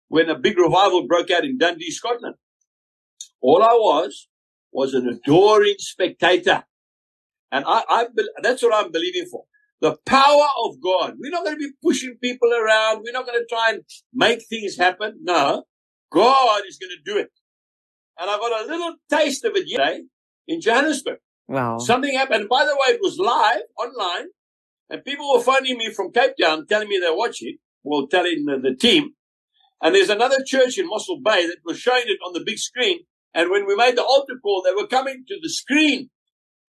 when 0.09 0.31
a 0.31 0.39
big 0.39 0.59
revival 0.59 1.07
broke 1.07 1.31
out 1.31 1.45
in 1.45 1.59
Dundee, 1.59 1.91
Scotland. 1.91 2.37
All 3.41 3.63
I 3.63 3.75
was, 3.75 4.29
was 4.73 4.95
an 4.95 5.09
adoring 5.09 5.77
spectator. 5.79 6.65
And 7.51 7.65
I, 7.67 7.83
I, 7.89 8.07
that's 8.43 8.63
what 8.63 8.75
I'm 8.75 8.93
believing 8.93 9.27
for. 9.31 9.45
The 9.81 9.97
power 10.07 10.47
of 10.65 10.77
God. 10.83 11.15
We're 11.21 11.31
not 11.31 11.45
going 11.45 11.57
to 11.57 11.61
be 11.61 11.73
pushing 11.83 12.17
people 12.23 12.51
around. 12.53 13.03
We're 13.05 13.13
not 13.13 13.27
going 13.27 13.41
to 13.41 13.47
try 13.49 13.73
and 13.73 13.83
make 14.15 14.41
things 14.49 14.77
happen. 14.79 15.21
No, 15.23 15.65
God 16.13 16.63
is 16.69 16.79
going 16.79 16.91
to 16.91 17.13
do 17.13 17.19
it. 17.19 17.31
And 18.19 18.31
I 18.31 18.37
got 18.39 18.65
a 18.65 18.69
little 18.69 18.95
taste 19.11 19.45
of 19.45 19.53
it 19.57 19.65
yesterday 19.69 20.03
in 20.49 20.61
Johannesburg. 20.61 21.19
Wow. 21.49 21.79
Something 21.79 22.15
happened. 22.15 22.43
And 22.43 22.49
by 22.49 22.65
the 22.65 22.75
way, 22.75 22.95
it 22.95 23.01
was 23.03 23.19
live 23.19 23.63
online 23.79 24.29
and 24.91 25.05
people 25.05 25.33
were 25.33 25.43
phoning 25.43 25.79
me 25.79 25.93
from 25.93 26.13
Cape 26.13 26.33
Town 26.41 26.67
telling 26.67 26.89
me 26.89 26.99
they're 27.01 27.17
watching, 27.17 27.59
well, 27.83 28.07
telling 28.07 28.45
the, 28.47 28.59
the 28.63 28.77
team. 28.77 29.11
And 29.83 29.95
there's 29.95 30.11
another 30.11 30.39
church 30.47 30.79
in 30.79 30.89
Mossel 30.89 31.21
Bay 31.25 31.47
that 31.47 31.59
was 31.65 31.79
showing 31.79 32.05
it 32.07 32.19
on 32.27 32.33
the 32.35 32.45
big 32.45 32.59
screen 32.59 33.01
And 33.35 33.51
when 33.51 33.67
we 33.67 33.77
made 33.77 33.97
the 33.97 34.05
altar 34.05 34.35
call, 34.43 34.63
they 34.65 34.73
were 34.75 34.89
coming 34.89 35.25
to 35.29 35.37
the 35.43 35.51
screen 35.51 36.11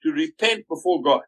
to 0.04 0.12
repent 0.12 0.66
before 0.70 1.02
God. 1.04 1.22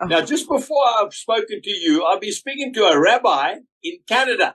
Oh. 0.00 0.06
Now, 0.06 0.20
just 0.20 0.48
before 0.48 0.84
I've 0.98 1.12
spoken 1.12 1.60
to 1.62 1.70
you, 1.70 2.04
I've 2.04 2.20
been 2.20 2.32
speaking 2.32 2.72
to 2.74 2.84
a 2.84 3.00
rabbi 3.00 3.56
in 3.82 3.98
Canada. 4.08 4.54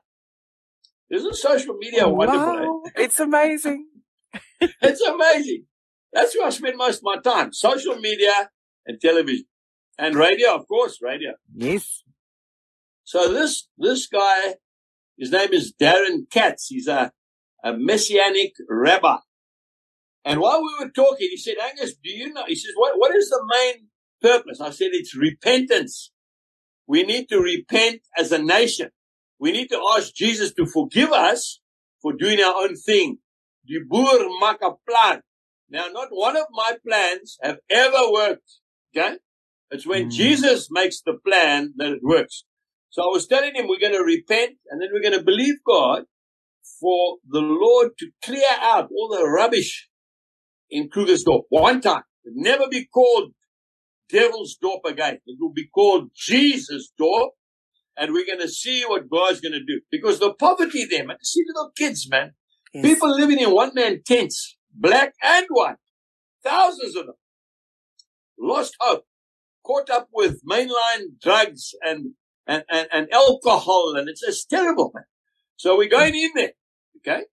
Isn't 1.10 1.36
social 1.36 1.76
media 1.76 2.08
wonderful? 2.08 2.58
Eh? 2.58 2.66
Wow. 2.66 2.82
It's 2.96 3.20
amazing. 3.20 3.88
it's 4.62 5.02
amazing. 5.02 5.66
That's 6.14 6.36
where 6.36 6.48
I 6.48 6.50
spend 6.50 6.78
most 6.78 6.98
of 6.98 7.04
my 7.04 7.18
time. 7.18 7.54
Social 7.54 7.96
media 7.96 8.50
and 8.86 9.00
television. 9.02 9.46
And 9.98 10.16
radio, 10.16 10.56
of 10.56 10.68
course, 10.68 11.00
radio. 11.02 11.34
Yes. 11.54 12.04
So 13.04 13.32
this, 13.32 13.68
this 13.78 14.08
guy, 14.08 14.56
his 15.18 15.32
name 15.32 15.50
is 15.52 15.74
Darren 15.80 16.30
Katz. 16.32 16.68
He's 16.68 16.88
a, 16.88 17.12
a 17.64 17.74
messianic 17.74 18.54
rabbi. 18.70 19.18
And 20.26 20.40
while 20.40 20.62
we 20.62 20.74
were 20.80 20.90
talking, 20.90 21.28
he 21.30 21.38
said, 21.38 21.56
Angus, 21.62 21.96
do 21.96 22.10
you 22.10 22.32
know? 22.32 22.44
He 22.48 22.56
says, 22.56 22.72
what, 22.76 22.94
what 22.98 23.14
is 23.16 23.30
the 23.30 23.44
main 23.46 23.88
purpose? 24.24 24.60
I 24.62 24.72
said, 24.72 24.92
it's 24.94 25.15
repentance. 25.15 26.12
We 26.88 27.03
need 27.03 27.27
to 27.30 27.39
repent 27.39 28.01
as 28.18 28.32
a 28.32 28.42
nation. 28.42 28.89
We 29.39 29.51
need 29.51 29.68
to 29.70 29.82
ask 29.96 30.13
Jesus 30.13 30.53
to 30.56 30.65
forgive 30.65 31.12
us 31.12 31.60
for 32.01 32.13
doing 32.13 32.39
our 32.39 32.56
own 32.63 32.75
thing. 32.75 33.18
Die 33.68 33.80
boer 33.88 34.20
maak 34.42 34.62
'n 34.62 34.75
plan. 34.88 35.22
Now, 35.70 35.88
not 35.88 36.10
one 36.12 36.38
of 36.38 36.48
my 36.51 36.72
plans 36.86 37.38
have 37.42 37.60
ever 37.70 38.12
worked. 38.12 38.50
Okay. 38.96 39.18
It's 39.72 39.88
when 39.88 40.06
mm. 40.08 40.12
Jesus 40.12 40.68
makes 40.70 41.01
the 41.01 41.15
plan 41.27 41.74
that 41.77 41.92
it 41.92 42.03
works. 42.03 42.46
So 42.89 43.01
I 43.01 43.08
was 43.08 43.25
telling 43.25 43.56
him 43.56 43.68
we're 43.68 43.80
going 43.80 44.00
to 44.01 44.03
repent 44.03 44.53
and 44.70 44.80
then 44.80 44.89
we're 44.94 45.01
going 45.01 45.18
to 45.18 45.25
believe 45.32 45.56
God 45.65 46.03
for 46.80 47.18
the 47.27 47.42
Lord 47.42 47.98
to 47.98 48.12
clear 48.24 48.53
out 48.62 48.89
all 48.96 49.10
the 49.10 49.27
rubbish 49.27 49.89
in 50.70 50.89
Krugersdorp 50.89 51.44
one 51.50 51.82
time. 51.82 52.03
Never 52.25 52.68
be 52.70 52.86
called 52.86 53.34
Devil's 54.10 54.58
Dorp 54.62 54.82
again. 54.86 55.20
It 55.26 55.38
will 55.40 55.54
be 55.54 55.68
called 55.68 56.12
Jesus 56.16 56.92
Dorp. 57.00 57.30
And 57.96 58.12
we're 58.12 58.26
going 58.26 58.40
to 58.40 58.50
see 58.50 58.84
what 58.84 59.10
God's 59.10 59.40
going 59.40 59.54
to 59.54 59.64
do. 59.64 59.82
Because 59.92 60.20
the 60.20 60.34
poverty 60.34 60.86
there, 60.86 61.06
man, 61.06 61.18
see 61.22 61.44
little 61.48 61.72
kids, 61.78 62.10
man. 62.10 62.34
Yes. 62.74 62.86
People 62.86 63.16
living 63.16 63.40
in 63.40 63.52
one 63.52 63.72
man 63.76 64.02
tents, 64.06 64.58
black 64.74 65.14
and 65.22 65.46
white. 65.50 65.76
Thousands 66.44 66.96
of 66.96 67.06
them. 67.06 67.16
Lost 68.40 68.76
hope. 68.80 69.06
Caught 69.64 69.92
up 69.92 70.10
with 70.12 70.42
mainline 70.44 71.20
drugs 71.22 71.76
and 71.84 72.14
and, 72.48 72.64
and, 72.70 72.88
and 72.92 73.14
alcohol, 73.14 73.96
and 73.96 74.10
it's 74.10 74.22
just 74.22 74.50
terrible, 74.50 74.92
man. 74.94 75.06
So 75.56 75.78
we're 75.78 75.90
going 75.90 76.16
in 76.16 76.32
there, 76.36 76.52
okay? 76.98 77.24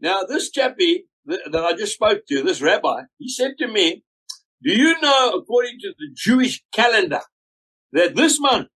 Now, 0.00 0.22
this 0.28 0.50
chappie 0.50 1.04
that 1.26 1.54
I 1.54 1.74
just 1.74 1.94
spoke 1.94 2.26
to, 2.28 2.42
this 2.42 2.62
rabbi, 2.62 3.02
he 3.18 3.28
said 3.28 3.52
to 3.58 3.68
me, 3.68 4.02
do 4.62 4.72
you 4.72 5.00
know, 5.00 5.32
according 5.36 5.78
to 5.80 5.94
the 5.98 6.08
Jewish 6.14 6.62
calendar, 6.72 7.20
that 7.92 8.14
this 8.14 8.38
month 8.40 8.68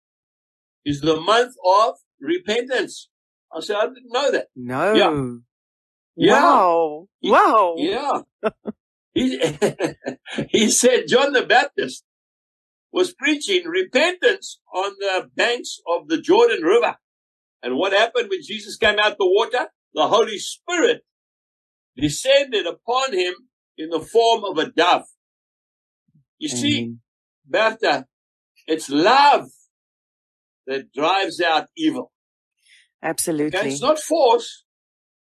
is 0.84 1.00
the 1.00 1.20
month 1.20 1.54
of 1.64 1.94
repentance? 2.20 3.08
I 3.54 3.60
said, 3.60 3.76
I 3.76 3.86
didn't 3.86 4.10
know 4.10 4.32
that. 4.32 4.46
No. 4.56 4.94
Yeah. 4.94 6.26
yeah. 6.26 6.42
Wow. 6.42 7.06
He, 7.20 7.30
wow. 7.30 7.74
Yeah. 7.76 8.20
he, 9.14 9.40
he 10.48 10.70
said 10.70 11.04
John 11.06 11.32
the 11.32 11.44
Baptist 11.46 12.04
was 12.90 13.12
preaching 13.12 13.66
repentance 13.66 14.60
on 14.72 14.92
the 15.00 15.28
banks 15.34 15.78
of 15.86 16.08
the 16.08 16.20
Jordan 16.20 16.62
River. 16.62 16.96
And 17.62 17.76
what 17.76 17.92
happened 17.92 18.28
when 18.30 18.42
Jesus 18.42 18.76
came 18.76 18.98
out 18.98 19.16
the 19.18 19.26
water? 19.26 19.68
The 19.94 20.08
Holy 20.08 20.38
Spirit 20.38 21.02
descended 21.96 22.66
upon 22.66 23.12
him 23.12 23.34
in 23.76 23.90
the 23.90 24.00
form 24.00 24.44
of 24.44 24.58
a 24.58 24.70
dove. 24.70 25.04
You 26.38 26.48
mm-hmm. 26.48 26.58
see, 26.58 26.94
Bertha, 27.46 28.06
it's 28.66 28.88
love 28.90 29.48
that 30.66 30.92
drives 30.92 31.40
out 31.40 31.68
evil. 31.76 32.12
Absolutely. 33.02 33.58
Okay? 33.58 33.68
It's 33.68 33.82
not 33.82 33.98
force. 33.98 34.64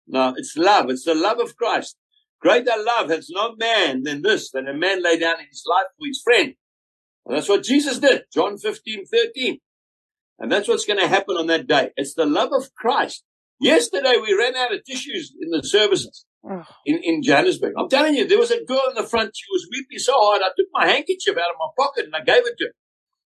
No, 0.07 0.33
it's 0.37 0.55
love. 0.55 0.89
It's 0.89 1.05
the 1.05 1.15
love 1.15 1.39
of 1.39 1.55
Christ. 1.55 1.97
Greater 2.41 2.73
love 2.77 3.09
has 3.09 3.29
no 3.29 3.55
man 3.55 4.03
than 4.03 4.21
this, 4.21 4.51
than 4.51 4.67
a 4.67 4.73
man 4.73 5.03
lay 5.03 5.17
down 5.17 5.37
his 5.49 5.63
life 5.67 5.85
for 5.97 6.07
his 6.07 6.21
friend. 6.21 6.53
And 7.25 7.37
that's 7.37 7.49
what 7.49 7.63
Jesus 7.63 7.99
did. 7.99 8.23
John 8.33 8.57
15, 8.57 9.05
13. 9.05 9.59
And 10.39 10.51
that's 10.51 10.67
what's 10.67 10.85
going 10.85 10.99
to 10.99 11.07
happen 11.07 11.37
on 11.37 11.47
that 11.47 11.67
day. 11.67 11.91
It's 11.95 12.15
the 12.15 12.25
love 12.25 12.49
of 12.51 12.73
Christ. 12.73 13.23
Yesterday 13.59 14.15
we 14.19 14.33
ran 14.33 14.55
out 14.55 14.73
of 14.73 14.83
tissues 14.83 15.33
in 15.39 15.51
the 15.51 15.61
services. 15.61 16.25
In, 16.85 16.99
in 17.03 17.23
Johannesburg. 17.23 17.73
I'm 17.77 17.89
telling 17.89 18.15
you, 18.15 18.27
there 18.27 18.39
was 18.39 18.51
a 18.51 18.63
girl 18.63 18.83
in 18.89 18.95
the 18.95 19.07
front. 19.07 19.31
She 19.35 19.45
was 19.51 19.67
weeping 19.71 19.99
so 19.99 20.13
hard. 20.15 20.41
I 20.41 20.49
took 20.57 20.67
my 20.73 20.87
handkerchief 20.87 21.35
out 21.37 21.51
of 21.51 21.55
my 21.59 21.67
pocket 21.77 22.05
and 22.05 22.15
I 22.15 22.23
gave 22.23 22.45
it 22.45 22.57
to 22.57 22.65
her. 22.65 22.71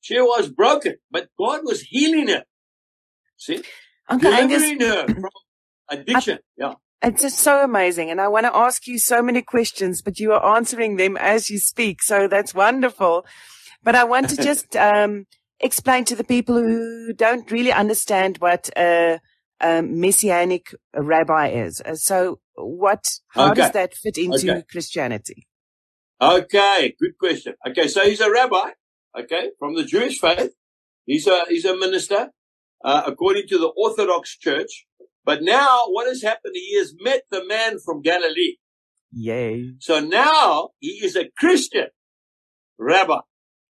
She 0.02 0.20
was 0.20 0.50
broken, 0.50 0.96
but 1.10 1.30
God 1.38 1.62
was 1.64 1.82
healing 1.82 2.28
her. 2.28 2.44
See? 3.38 3.64
Uncle 4.08 4.32
Delivering 4.32 4.82
Angus, 4.82 4.88
her 4.88 5.08
from 5.08 5.30
addiction. 5.90 6.38
I, 6.38 6.42
yeah. 6.58 6.74
It's 7.02 7.22
just 7.22 7.40
so 7.40 7.64
amazing. 7.64 8.10
And 8.10 8.22
I 8.22 8.28
want 8.28 8.46
to 8.46 8.56
ask 8.56 8.88
you 8.88 9.00
so 9.00 9.22
many 9.22 9.42
questions, 9.42 10.02
but 10.02 10.20
you 10.20 10.32
are 10.34 10.56
answering 10.56 10.98
them 10.98 11.18
as 11.18 11.50
you 11.50 11.60
speak. 11.60 12.02
So 12.02 12.28
that's 12.28 12.54
wonderful. 12.54 13.26
But 13.84 13.96
I 13.96 14.04
want 14.04 14.30
to 14.30 14.36
just 14.44 14.76
um, 14.76 15.26
explain 15.60 16.06
to 16.06 16.16
the 16.16 16.24
people 16.24 16.56
who 16.56 17.14
don't 17.14 17.50
really 17.52 17.72
understand 17.72 18.38
what 18.38 18.70
a, 18.78 19.20
a 19.60 19.82
messianic 19.82 20.74
rabbi 20.96 21.50
is. 21.50 21.82
Uh, 21.82 21.96
so, 21.96 22.40
what? 22.56 23.06
How 23.30 23.52
okay. 23.52 23.62
does 23.62 23.72
that 23.72 23.94
fit 23.94 24.18
into 24.18 24.52
okay. 24.52 24.64
Christianity? 24.70 25.48
Okay, 26.22 26.96
good 27.00 27.18
question. 27.20 27.56
Okay, 27.68 27.88
so 27.88 28.04
he's 28.04 28.22
a 28.22 28.32
rabbi. 28.32 28.72
Okay, 29.18 29.52
from 29.60 29.76
the 29.76 29.84
Jewish 29.84 30.20
faith. 30.20 30.52
He's 31.06 31.28
a 31.28 31.44
he's 31.48 31.66
a 31.66 31.78
minister 31.78 32.32
uh, 32.84 33.04
according 33.06 33.48
to 33.50 33.58
the 33.58 33.72
Orthodox 33.78 34.38
Church. 34.38 34.86
But 35.24 35.42
now, 35.42 35.86
what 35.88 36.08
has 36.08 36.22
happened? 36.22 36.54
He 36.56 36.78
has 36.78 36.94
met 37.00 37.24
the 37.32 37.46
man 37.46 37.78
from 37.84 38.02
Galilee. 38.02 38.58
Yay! 39.12 39.74
So 39.80 40.00
now 40.00 40.70
he 40.80 41.00
is 41.04 41.16
a 41.16 41.30
Christian 41.38 41.88
rabbi 42.78 43.20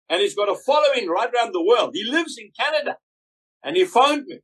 and 0.08 0.20
he's 0.20 0.34
got 0.34 0.48
a 0.48 0.54
following 0.54 1.08
right 1.08 1.28
around 1.32 1.52
the 1.52 1.64
world. 1.64 1.90
He 1.94 2.04
lives 2.04 2.36
in 2.38 2.50
Canada 2.58 2.96
and 3.62 3.76
he 3.76 3.84
phoned 3.84 4.24
me. 4.26 4.40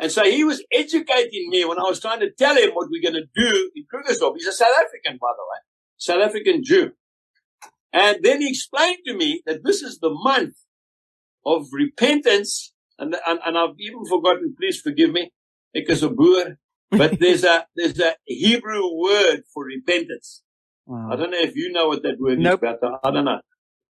And 0.00 0.10
so 0.10 0.24
he 0.24 0.44
was 0.44 0.64
educating 0.72 1.50
me 1.50 1.64
when 1.66 1.78
I 1.78 1.82
was 1.82 2.00
trying 2.00 2.20
to 2.20 2.30
tell 2.30 2.56
him 2.56 2.70
what 2.70 2.88
we're 2.90 3.02
going 3.02 3.22
to 3.22 3.28
do 3.36 3.70
in 3.76 3.84
Krugersdorp. 3.84 4.32
He's 4.36 4.46
a 4.46 4.52
South 4.52 4.72
African, 4.82 5.18
by 5.20 5.28
the 5.36 5.44
way, 5.44 5.58
South 5.98 6.22
African 6.26 6.64
Jew. 6.64 6.92
And 7.92 8.18
then 8.22 8.40
he 8.40 8.48
explained 8.48 9.00
to 9.06 9.14
me 9.14 9.42
that 9.44 9.62
this 9.62 9.82
is 9.82 9.98
the 9.98 10.08
month 10.10 10.54
of 11.44 11.66
repentance. 11.72 12.72
And, 12.98 13.14
and, 13.26 13.40
and 13.44 13.58
I've 13.58 13.78
even 13.78 14.06
forgotten, 14.06 14.54
please 14.58 14.80
forgive 14.80 15.10
me, 15.10 15.32
because 15.74 16.02
of 16.02 16.16
boer. 16.16 16.56
But 16.90 17.18
there's 17.20 17.44
a, 17.44 17.66
there's 17.76 18.00
a 18.00 18.14
Hebrew 18.24 18.82
word 18.94 19.42
for 19.52 19.66
repentance. 19.66 20.42
Wow. 20.86 21.10
I 21.12 21.16
don't 21.16 21.30
know 21.30 21.40
if 21.40 21.56
you 21.56 21.72
know 21.72 21.88
what 21.88 22.02
that 22.04 22.18
word 22.18 22.38
nope. 22.38 22.64
is, 22.64 22.70
but 22.80 23.00
I 23.04 23.10
don't 23.10 23.26
know. 23.26 23.40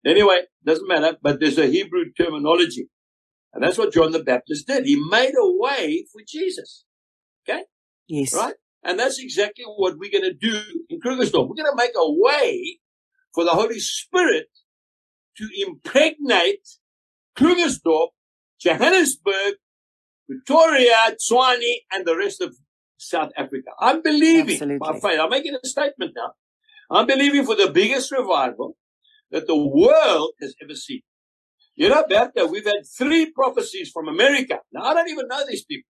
Anyway, 0.07 0.43
doesn't 0.65 0.87
matter, 0.87 1.17
but 1.21 1.41
there's 1.41 1.59
a 1.59 1.67
Hebrew 1.67 2.13
terminology. 2.17 2.89
And 3.57 3.65
that's 3.65 3.79
what 3.79 3.91
John 3.91 4.13
the 4.13 4.23
Baptist 4.23 4.67
did. 4.67 4.85
He 4.85 4.97
made 4.97 5.33
a 5.33 5.51
way 5.57 6.05
for 6.13 6.21
Jesus. 6.29 6.85
Okay? 7.49 7.63
Yes. 8.07 8.35
Right? 8.35 8.53
And 8.85 8.99
that's 8.99 9.19
exactly 9.19 9.65
what 9.65 9.97
we're 9.97 10.11
going 10.11 10.31
to 10.31 10.35
do 10.35 10.61
in 10.91 11.01
Krugersdorp. 11.01 11.49
We're 11.49 11.57
going 11.57 11.73
to 11.73 11.75
make 11.75 11.93
a 11.97 12.13
way 12.13 12.81
for 13.35 13.45
the 13.45 13.53
Holy 13.53 13.79
Spirit 13.79 14.49
to 15.39 15.49
impregnate 15.67 16.69
Krugersdorp, 17.39 18.09
Johannesburg, 18.61 19.55
Pretoria, 20.29 21.17
Tshwane, 21.17 21.77
and 21.93 22.05
the 22.05 22.15
rest 22.15 22.43
of 22.43 22.55
South 22.99 23.33
Africa. 23.39 23.71
I'm 23.81 24.03
believing 24.03 24.53
Absolutely. 24.53 24.79
by 24.81 24.99
faith. 25.01 25.19
I'm 25.19 25.31
making 25.31 25.55
a 25.55 25.67
statement 25.67 26.13
now. 26.15 26.33
I'm 26.91 27.07
believing 27.07 27.47
for 27.47 27.55
the 27.55 27.71
biggest 27.71 28.13
revival 28.13 28.77
that 29.31 29.47
the 29.47 29.57
world 29.57 30.33
has 30.43 30.55
ever 30.63 30.75
seen. 30.75 31.01
You 31.77 31.91
know, 31.91 32.05
Bertha, 32.09 32.47
we've 32.47 32.65
had 32.65 32.87
three 32.99 33.31
prophecies 33.31 33.91
from 33.93 34.09
America. 34.09 34.59
Now, 34.73 34.85
I 34.85 34.95
don't 34.95 35.11
even 35.11 35.29
know 35.29 35.45
these 35.47 35.65
people. 35.65 35.89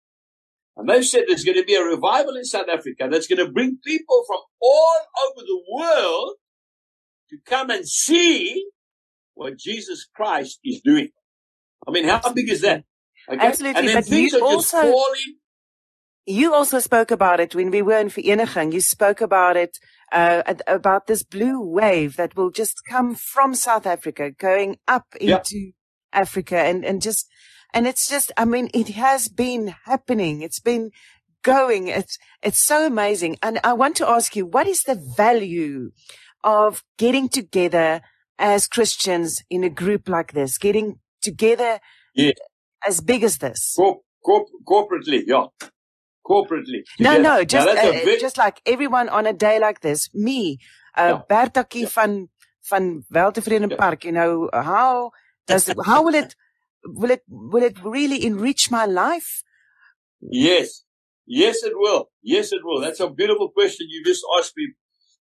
And 0.76 0.88
they've 0.88 1.07
said 1.07 1.25
there's 1.26 1.45
going 1.45 1.57
to 1.57 1.64
be 1.64 1.75
a 1.75 1.83
revival 1.83 2.37
in 2.37 2.45
South 2.45 2.69
Africa 2.69 3.09
that's 3.11 3.28
going 3.28 3.45
to 3.45 3.50
bring 3.50 3.78
people 3.85 4.25
from 4.26 4.40
all 4.61 4.99
over 5.28 5.40
the 5.47 5.62
world 5.73 6.35
to 7.31 7.38
come 7.47 7.71
and 7.71 7.88
see 7.88 8.66
what 9.35 9.57
Jesus 9.59 10.07
Christ 10.14 10.59
is 10.64 10.81
doing. 10.85 11.09
I 11.87 11.93
mean, 11.93 12.07
how 12.07 12.21
big 12.33 12.50
is 12.50 12.62
that? 12.62 12.85
Okay? 13.31 13.47
Absolutely. 13.47 13.95
But 13.95 14.05
things 14.05 14.35
are 14.35 14.43
also, 14.43 14.59
just 14.59 14.73
falling. 14.73 15.37
You 16.26 16.52
also 16.52 16.81
spoke 16.81 17.11
about 17.11 17.38
it 17.38 17.55
when 17.55 17.71
we 17.71 17.81
were 17.81 17.99
in 17.99 18.09
Vereniging. 18.09 18.73
You 18.73 18.81
spoke 18.81 19.21
about 19.21 19.57
it 19.57 19.78
uh, 20.12 20.42
about 20.66 21.06
this 21.06 21.22
blue 21.22 21.60
wave 21.60 22.16
that 22.16 22.36
will 22.36 22.50
just 22.50 22.80
come 22.88 23.14
from 23.14 23.54
South 23.54 23.86
Africa 23.86 24.30
going 24.30 24.78
up 24.86 25.06
into. 25.20 25.72
Africa 26.12 26.56
and, 26.56 26.84
and 26.84 27.02
just, 27.02 27.28
and 27.75 27.86
it's 27.86 28.08
just, 28.08 28.32
I 28.36 28.46
mean, 28.46 28.70
it 28.72 28.88
has 28.90 29.28
been 29.28 29.75
happening. 29.84 30.40
It's 30.40 30.60
been 30.60 30.90
going. 31.42 31.88
It's, 31.88 32.16
it's 32.42 32.58
so 32.64 32.86
amazing. 32.86 33.36
And 33.42 33.60
I 33.62 33.75
want 33.75 33.96
to 33.96 34.08
ask 34.08 34.34
you, 34.34 34.46
what 34.46 34.66
is 34.66 34.82
the 34.84 34.94
value 34.94 35.90
of 36.42 36.82
getting 36.96 37.28
together 37.28 38.00
as 38.38 38.66
Christians 38.66 39.42
in 39.50 39.62
a 39.64 39.68
group 39.70 40.08
like 40.08 40.32
this, 40.32 40.56
getting 40.58 41.00
together 41.22 41.80
Yeah. 42.14 42.32
as 42.86 43.00
big 43.00 43.22
as 43.22 43.38
this? 43.38 43.75
Corp, 43.76 43.98
corp, 44.25 44.48
corporately, 44.66 45.22
yeah. 45.26 45.46
Corporately. 46.30 46.83
No, 46.99 47.16
together. 47.16 47.23
no, 47.23 47.45
just 47.45 47.68
uh, 47.68 48.18
just 48.21 48.37
like 48.37 48.61
everyone 48.66 49.09
on 49.09 49.26
a 49.26 49.33
day 49.33 49.59
like 49.61 49.80
this. 49.80 50.11
Me, 50.12 50.59
uh. 50.97 51.21
Bertakie 51.28 51.80
Ja. 51.80 51.88
van 51.88 52.28
van 52.61 53.04
Weltevreden 53.09 53.71
Ja. 53.71 53.76
Park. 53.76 54.02
You 54.02 54.12
know 54.12 54.49
how 54.52 55.11
does 55.47 55.68
it, 55.68 55.76
how 55.87 56.02
will 56.04 56.14
it 56.14 56.35
will 56.83 57.11
it 57.11 57.23
will 57.28 57.62
it 57.62 57.76
really 57.85 58.25
enrich 58.25 58.71
my 58.71 58.87
life? 58.87 59.42
Yes. 60.30 60.85
Yes, 61.26 61.62
it 61.62 61.73
will. 61.75 62.09
Yes, 62.23 62.52
it 62.52 62.61
will. 62.64 62.80
That's 62.80 63.00
a 63.00 63.11
beautiful 63.11 63.50
question 63.50 63.87
you 63.90 64.02
just 64.04 64.25
asked 64.38 64.52
me, 64.56 64.75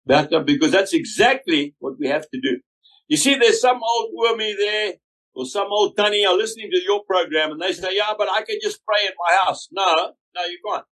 Bertha, 0.05 0.41
because 0.41 0.73
that's 0.73 0.93
exactly 0.93 1.75
what 1.79 1.95
we 1.99 2.09
have 2.09 2.29
to 2.31 2.41
do. 2.41 2.61
You 3.09 3.17
see, 3.17 3.35
there's 3.37 3.61
some 3.61 3.81
old 3.83 4.11
wormy 4.15 4.55
there 4.59 4.95
or 5.35 5.47
some 5.47 5.69
old 5.71 5.97
tunny 5.97 6.27
are 6.27 6.37
listening 6.37 6.71
to 6.73 6.83
your 6.83 7.03
program 7.05 7.53
and 7.53 7.61
they 7.61 7.73
say, 7.73 7.91
yeah, 7.93 8.13
but 8.19 8.29
I 8.29 8.43
can 8.43 8.59
just 8.63 8.81
pray 8.85 9.07
in 9.07 9.13
my 9.17 9.39
house. 9.45 9.69
No, 9.71 10.13
no, 10.35 10.43
you 10.45 10.59
can't. 10.67 10.85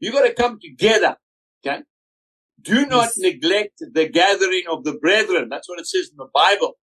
You 0.00 0.12
got 0.12 0.26
to 0.26 0.34
come 0.34 0.58
together. 0.60 1.16
Okay. 1.66 1.82
Do 2.62 2.86
not 2.86 3.06
Yes. 3.16 3.18
neglect 3.18 3.82
the 3.92 4.08
gathering 4.08 4.64
of 4.70 4.84
the 4.84 4.94
brethren. 4.94 5.48
That's 5.50 5.68
what 5.68 5.80
it 5.80 5.86
says 5.86 6.10
in 6.10 6.16
the 6.16 6.28
Bible. 6.32 6.78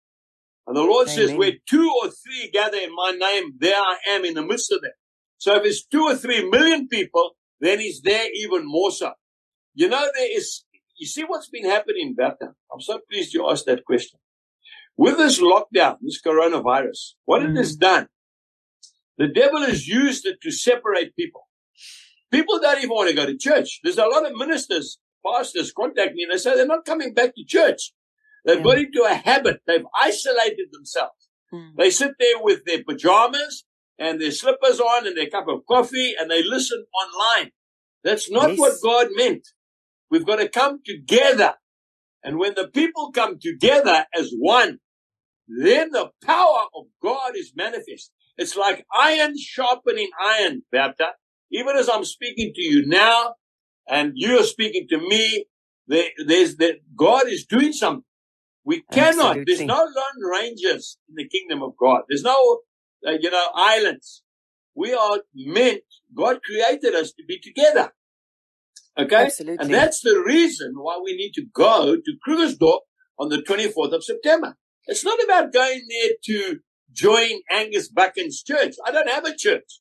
And 0.68 0.76
the 0.76 0.82
Lord 0.84 1.10
says, 1.10 1.32
where 1.40 1.54
two 1.70 1.92
or 2.04 2.10
three 2.10 2.50
gather 2.52 2.78
in 2.78 2.94
my 2.96 3.12
name, 3.12 3.54
there 3.58 3.76
I 3.78 3.98
am 4.10 4.26
in 4.26 4.36
the 4.36 4.44
midst 4.46 4.72
of 4.72 4.82
them. 4.82 4.92
So 5.38 5.56
if 5.56 5.66
it's 5.66 5.86
two 5.86 6.04
or 6.04 6.16
three 6.16 6.48
million 6.50 6.88
people, 6.88 7.36
then 7.60 7.80
he's 7.80 8.02
there 8.02 8.28
even 8.36 8.64
more 8.66 8.92
so. 8.92 9.14
You 9.74 9.90
know, 9.90 10.08
there 10.16 10.38
is, 10.38 10.64
you 10.98 11.08
see 11.08 11.24
what's 11.24 11.50
been 11.50 11.66
happening, 11.66 12.14
Bertha? 12.16 12.54
I'm 12.74 12.82
so 12.82 13.00
pleased 13.10 13.34
you 13.34 13.50
asked 13.50 13.66
that 13.66 13.86
question. 13.86 14.20
With 14.98 15.18
this 15.18 15.40
lockdown, 15.42 15.98
this 16.02 16.22
coronavirus, 16.22 17.14
what 17.26 17.42
it 17.44 17.50
Mm. 17.52 17.58
has 17.58 17.76
done, 17.76 18.08
the 19.18 19.28
devil 19.28 19.62
has 19.62 19.88
used 19.88 20.26
it 20.26 20.42
to 20.42 20.52
separate 20.52 21.16
people. 21.16 21.48
People 22.32 22.60
don't 22.60 22.78
even 22.78 22.90
want 22.90 23.10
to 23.10 23.16
go 23.16 23.26
to 23.26 23.38
church. 23.38 23.80
There's 23.84 23.98
a 23.98 24.06
lot 24.06 24.26
of 24.26 24.36
ministers, 24.38 24.98
pastors 25.26 25.72
contact 25.72 26.14
me 26.16 26.24
and 26.24 26.32
they 26.32 26.38
say 26.38 26.56
they're 26.56 26.66
not 26.66 26.86
coming 26.86 27.14
back 27.14 27.36
to 27.36 27.44
church. 27.46 27.94
They've 28.46 28.58
Yeah. 28.58 28.64
got 28.64 28.78
into 28.80 29.04
a 29.04 29.14
habit. 29.14 29.62
They've 29.68 29.86
isolated 30.00 30.70
themselves. 30.72 31.30
Mm. 31.54 31.76
They 31.78 31.90
sit 31.92 32.12
there 32.20 32.40
with 32.42 32.64
their 32.66 32.84
pajamas 32.84 33.66
and 34.00 34.20
their 34.22 34.32
slippers 34.32 34.80
on 34.80 35.06
and 35.06 35.16
their 35.18 35.30
cup 35.30 35.48
of 35.48 35.66
coffee 35.68 36.16
and 36.18 36.32
they 36.32 36.42
listen 36.44 36.86
online. 36.94 37.52
That's 38.04 38.32
not 38.32 38.52
Yes. 38.52 38.60
what 38.60 38.74
God 38.82 39.08
meant. 39.12 39.48
We've 40.10 40.26
got 40.26 40.38
to 40.38 40.50
come 40.50 40.82
together. 40.84 41.56
And 42.24 42.38
when 42.40 42.54
the 42.56 42.68
people 42.68 43.12
come 43.12 43.40
together 43.40 44.06
as 44.14 44.32
one, 44.38 44.80
then 45.48 45.92
the 45.92 46.12
power 46.24 46.66
of 46.74 46.86
God 47.02 47.36
is 47.36 47.52
manifest. 47.56 48.12
It's 48.38 48.56
like 48.56 48.86
iron 48.94 49.38
sharpening 49.38 50.10
iron, 50.20 50.64
Bertha. 50.72 51.14
Even 51.52 51.76
as 51.76 51.90
I'm 51.90 52.06
speaking 52.06 52.54
to 52.56 52.62
you 52.62 52.86
now 52.86 53.36
and 53.90 54.14
you're 54.16 54.44
speaking 54.44 54.88
to 54.90 54.98
me, 54.98 55.46
there, 55.88 56.10
there's 56.26 56.58
that 56.58 56.76
God 56.96 57.28
is 57.28 57.46
doing 57.46 57.74
something. 57.74 58.06
We 58.64 58.84
cannot, 58.92 59.40
there's 59.46 59.62
no 59.62 59.76
lone 59.76 60.32
rangers 60.32 60.98
in 61.10 61.16
the 61.16 61.28
kingdom 61.28 61.64
of 61.64 61.74
God. 61.78 62.04
There's 62.08 62.24
no, 62.24 62.60
uh, 63.06 63.14
you 63.20 63.32
know, 63.32 63.48
islands. 63.56 64.24
We 64.76 64.94
are 64.94 65.20
meant, 65.36 65.84
God 66.16 66.42
created 66.44 66.94
us 66.94 67.12
to 67.14 67.24
be 67.28 67.40
together. 67.40 67.92
Okay? 68.98 69.26
Absolutely. 69.26 69.66
And 69.66 69.74
that's 69.74 70.02
the 70.02 70.24
reason 70.26 70.74
why 70.76 71.00
we 71.04 71.16
need 71.16 71.34
to 71.34 71.46
go 71.54 71.96
to 71.96 72.18
Krugersdorp 72.28 72.82
on 73.20 73.30
the 73.30 73.42
24th 73.42 73.94
of 73.94 74.04
September. 74.04 74.56
It's 74.86 75.04
not 75.04 75.22
about 75.24 75.54
going 75.54 75.82
there 75.90 76.12
to 76.26 76.60
join 76.92 77.42
Angus 77.50 77.90
Buchan's 77.90 78.44
church. 78.44 78.76
I 78.86 78.92
don't 78.92 79.10
have 79.10 79.26
a 79.26 79.36
church. 79.36 79.81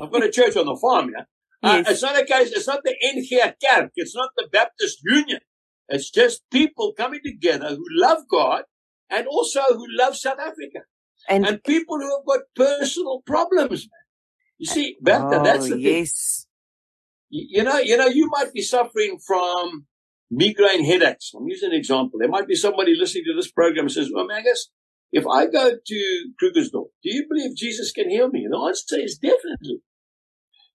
I've 0.00 0.10
got 0.10 0.24
a 0.24 0.30
church 0.30 0.56
on 0.56 0.66
the 0.66 0.76
farm, 0.76 1.10
yeah. 1.16 1.24
Uh, 1.62 1.82
it's 1.86 2.02
not 2.02 2.20
a 2.20 2.26
case, 2.26 2.52
it's 2.52 2.68
not 2.68 2.80
the 2.84 2.94
NG 3.02 3.26
Kerk. 3.40 3.90
It's 3.96 4.14
not 4.14 4.30
the 4.36 4.46
Baptist 4.52 4.98
Union. 5.02 5.40
It's 5.88 6.10
just 6.10 6.42
people 6.50 6.92
coming 6.92 7.20
together 7.24 7.70
who 7.70 7.84
love 7.90 8.18
God 8.30 8.64
and 9.10 9.26
also 9.26 9.60
who 9.70 9.86
love 9.88 10.14
South 10.16 10.38
Africa 10.38 10.80
and 11.28 11.46
and 11.46 11.62
people 11.64 11.98
who 11.98 12.10
have 12.16 12.26
got 12.26 12.40
personal 12.54 13.22
problems, 13.22 13.84
man. 13.84 14.04
You 14.58 14.66
see, 14.66 14.96
Bertha, 15.00 15.40
that's 15.42 15.68
the 15.68 15.74
oh, 15.74 15.82
thing. 15.82 16.06
You 17.30 17.46
you 17.58 17.62
know, 17.64 17.78
you 17.78 17.96
know, 17.96 18.06
you 18.06 18.28
might 18.28 18.52
be 18.52 18.62
suffering 18.62 19.18
from 19.26 19.86
migraine 20.30 20.84
headaches. 20.84 21.32
I'm 21.34 21.48
using 21.48 21.70
an 21.70 21.76
example. 21.76 22.18
There 22.18 22.28
might 22.28 22.46
be 22.46 22.54
somebody 22.54 22.94
listening 22.94 23.24
to 23.26 23.34
this 23.34 23.50
program 23.50 23.86
and 23.86 23.92
says, 23.92 24.10
well, 24.12 24.26
Magus, 24.26 24.70
if 25.12 25.26
I 25.26 25.46
go 25.46 25.70
to 25.84 26.32
Krugersdorp, 26.42 26.88
do 27.02 27.14
you 27.14 27.26
believe 27.28 27.56
Jesus 27.56 27.92
can 27.92 28.10
heal 28.10 28.28
me? 28.28 28.44
And 28.44 28.52
the 28.52 28.58
answer 28.58 28.98
is 28.98 29.18
definitely. 29.18 29.80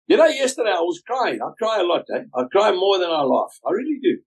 You 0.07 0.17
know, 0.17 0.27
yesterday 0.27 0.69
I 0.69 0.81
was 0.81 1.01
crying. 1.05 1.39
I 1.41 1.51
cry 1.57 1.81
a 1.81 1.83
lot, 1.83 2.05
eh? 2.15 2.23
I 2.35 2.43
cry 2.51 2.71
more 2.71 2.97
than 2.97 3.09
I 3.09 3.21
laugh. 3.21 3.59
I 3.67 3.71
really 3.71 3.99
do. 4.01 4.19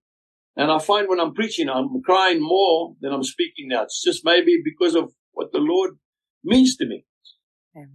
And 0.55 0.71
I 0.71 0.79
find 0.79 1.07
when 1.07 1.19
I'm 1.19 1.33
preaching, 1.33 1.69
I'm 1.69 2.01
crying 2.05 2.39
more 2.41 2.95
than 3.01 3.13
I'm 3.13 3.23
speaking 3.23 3.69
now. 3.69 3.83
It's 3.83 4.03
just 4.03 4.21
maybe 4.23 4.61
because 4.63 4.95
of 4.95 5.11
what 5.31 5.51
the 5.51 5.59
Lord 5.59 5.91
means 6.43 6.75
to 6.77 6.85
me. 6.85 7.05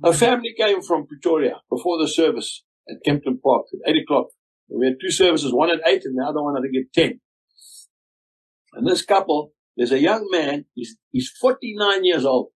A 0.03 0.13
family 0.13 0.55
came 0.59 0.81
from 0.81 1.07
Pretoria 1.07 1.61
before 1.71 1.99
the 1.99 2.09
service 2.09 2.65
at 2.89 2.97
Kempton 3.05 3.39
Park 3.45 3.67
at 3.75 3.95
8 3.95 4.03
o'clock. 4.03 4.29
We 4.69 4.87
had 4.87 4.97
two 5.01 5.11
services, 5.11 5.53
one 5.53 5.71
at 5.71 5.87
8 5.87 6.03
and 6.07 6.19
the 6.19 6.25
other 6.27 6.43
one 6.43 6.57
I 6.57 6.63
think 6.63 6.75
at 6.77 6.93
10. 6.93 7.21
And 8.73 8.87
this 8.87 9.05
couple, 9.05 9.53
there's 9.77 9.93
a 9.93 10.01
young 10.01 10.27
man, 10.31 10.65
he's, 10.75 10.97
he's 11.11 11.31
49 11.41 12.05
years 12.05 12.25
old. 12.25 12.49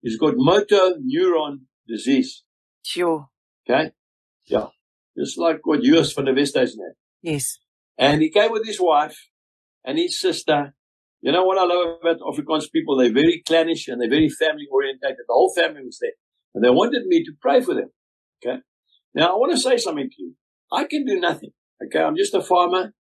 He's 0.00 0.18
got 0.18 0.34
motor 0.36 0.92
neuron 1.04 1.62
disease. 1.88 2.44
Sure. 2.82 3.28
Okay? 3.68 3.90
Yeah. 4.46 4.68
Just 5.18 5.38
like 5.38 5.60
what 5.64 5.82
Joost 5.82 6.14
van 6.14 6.26
der 6.26 6.34
Westhuizen 6.34 6.78
had. 6.78 6.94
Yes. 7.22 7.58
And 7.98 8.22
he 8.22 8.30
came 8.30 8.52
with 8.52 8.66
his 8.66 8.80
wife 8.80 9.16
and 9.84 9.98
his 9.98 10.20
sister. 10.20 10.74
You 11.22 11.32
know 11.32 11.44
what 11.44 11.58
I 11.58 11.64
love 11.64 11.98
about 12.00 12.20
Afrikaans 12.20 12.70
people? 12.70 12.96
They're 12.96 13.12
very 13.12 13.42
clannish 13.44 13.88
and 13.88 14.00
they're 14.00 14.10
very 14.10 14.28
family 14.28 14.66
orientated. 14.70 15.24
The 15.26 15.34
whole 15.34 15.52
family 15.56 15.82
was 15.84 15.98
there. 16.00 16.12
And 16.54 16.62
they 16.62 16.70
wanted 16.70 17.06
me 17.06 17.24
to 17.24 17.32
pray 17.40 17.60
for 17.60 17.74
them. 17.74 17.90
Okay. 18.44 18.58
Now 19.14 19.34
I 19.34 19.36
want 19.36 19.52
to 19.52 19.58
say 19.58 19.78
something 19.78 20.08
to 20.08 20.22
you. 20.22 20.34
I 20.70 20.84
can 20.84 21.04
do 21.04 21.18
nothing. 21.18 21.50
Okay. 21.84 22.02
I'm 22.02 22.16
just 22.16 22.34
a 22.34 22.42
farmer. 22.42 22.92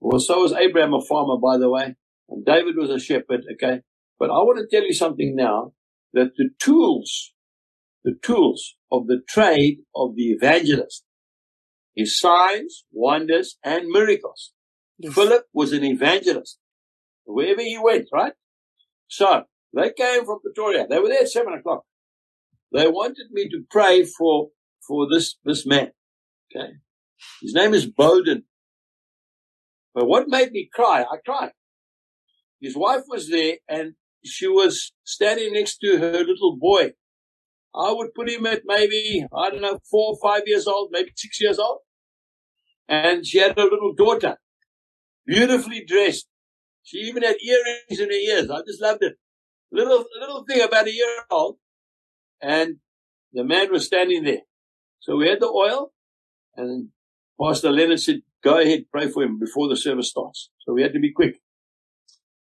Well, 0.00 0.20
so 0.20 0.40
was 0.40 0.52
Abraham 0.52 0.94
a 0.94 1.00
farmer, 1.02 1.36
by 1.36 1.58
the 1.58 1.68
way. 1.68 1.96
And 2.28 2.44
David 2.44 2.76
was 2.76 2.90
a 2.90 2.98
shepherd. 2.98 3.44
Okay. 3.54 3.80
But 4.18 4.30
I 4.30 4.38
want 4.38 4.58
to 4.58 4.74
tell 4.74 4.86
you 4.86 4.94
something 4.94 5.34
now 5.36 5.72
that 6.12 6.32
the 6.36 6.50
tools, 6.58 7.32
the 8.04 8.14
tools 8.22 8.76
of 8.90 9.06
the 9.06 9.20
trade 9.28 9.78
of 9.94 10.16
the 10.16 10.30
evangelist 10.30 11.04
is 11.96 12.18
signs, 12.18 12.84
wonders, 12.92 13.58
and 13.64 13.88
miracles. 13.88 14.52
Yes. 14.98 15.14
Philip 15.14 15.44
was 15.52 15.72
an 15.72 15.84
evangelist. 15.84 16.58
Wherever 17.24 17.62
he 17.62 17.78
went, 17.78 18.08
right? 18.12 18.32
So 19.08 19.44
they 19.74 19.92
came 19.92 20.24
from 20.24 20.40
Pretoria. 20.40 20.86
They 20.88 20.98
were 20.98 21.08
there 21.08 21.22
at 21.22 21.28
seven 21.28 21.54
o'clock. 21.54 21.84
They 22.72 22.88
wanted 22.88 23.26
me 23.30 23.48
to 23.48 23.62
pray 23.70 24.04
for, 24.04 24.48
for 24.86 25.06
this, 25.10 25.36
this 25.44 25.66
man. 25.66 25.92
Okay. 26.54 26.72
His 27.42 27.54
name 27.54 27.74
is 27.74 27.86
Bowden. 27.86 28.44
But 29.94 30.06
what 30.06 30.28
made 30.28 30.52
me 30.52 30.68
cry? 30.72 31.02
I 31.02 31.16
cried. 31.24 31.52
His 32.60 32.76
wife 32.76 33.02
was 33.08 33.28
there 33.28 33.56
and 33.68 33.94
she 34.24 34.46
was 34.46 34.92
standing 35.04 35.52
next 35.52 35.78
to 35.78 35.98
her 35.98 36.24
little 36.24 36.56
boy. 36.56 36.92
I 37.74 37.92
would 37.92 38.14
put 38.14 38.30
him 38.30 38.46
at 38.46 38.62
maybe, 38.64 39.26
I 39.34 39.50
don't 39.50 39.60
know, 39.60 39.78
four 39.90 40.14
or 40.14 40.18
five 40.22 40.42
years 40.46 40.66
old, 40.66 40.88
maybe 40.90 41.10
six 41.14 41.40
years 41.40 41.58
old. 41.58 41.80
And 42.88 43.26
she 43.26 43.38
had 43.38 43.58
a 43.58 43.64
little 43.64 43.92
daughter, 43.92 44.38
beautifully 45.26 45.84
dressed. 45.84 46.26
She 46.82 46.98
even 46.98 47.22
had 47.22 47.36
earrings 47.42 48.00
in 48.00 48.08
her 48.08 48.12
ears. 48.12 48.50
I 48.50 48.60
just 48.66 48.80
loved 48.80 49.02
it. 49.02 49.16
Little, 49.70 50.04
little 50.20 50.44
thing 50.44 50.62
about 50.62 50.86
a 50.86 50.92
year 50.92 51.24
old. 51.30 51.56
And 52.40 52.76
the 53.32 53.44
man 53.44 53.70
was 53.70 53.84
standing 53.84 54.24
there. 54.24 54.42
So 55.00 55.16
we 55.16 55.28
had 55.28 55.40
the 55.40 55.48
oil 55.48 55.92
and 56.56 56.88
Pastor 57.40 57.70
Leonard 57.70 58.00
said, 58.00 58.22
go 58.42 58.58
ahead, 58.58 58.84
pray 58.90 59.08
for 59.08 59.22
him 59.22 59.38
before 59.38 59.68
the 59.68 59.76
service 59.76 60.08
starts. 60.08 60.50
So 60.60 60.72
we 60.72 60.82
had 60.82 60.94
to 60.94 61.00
be 61.00 61.12
quick. 61.12 61.40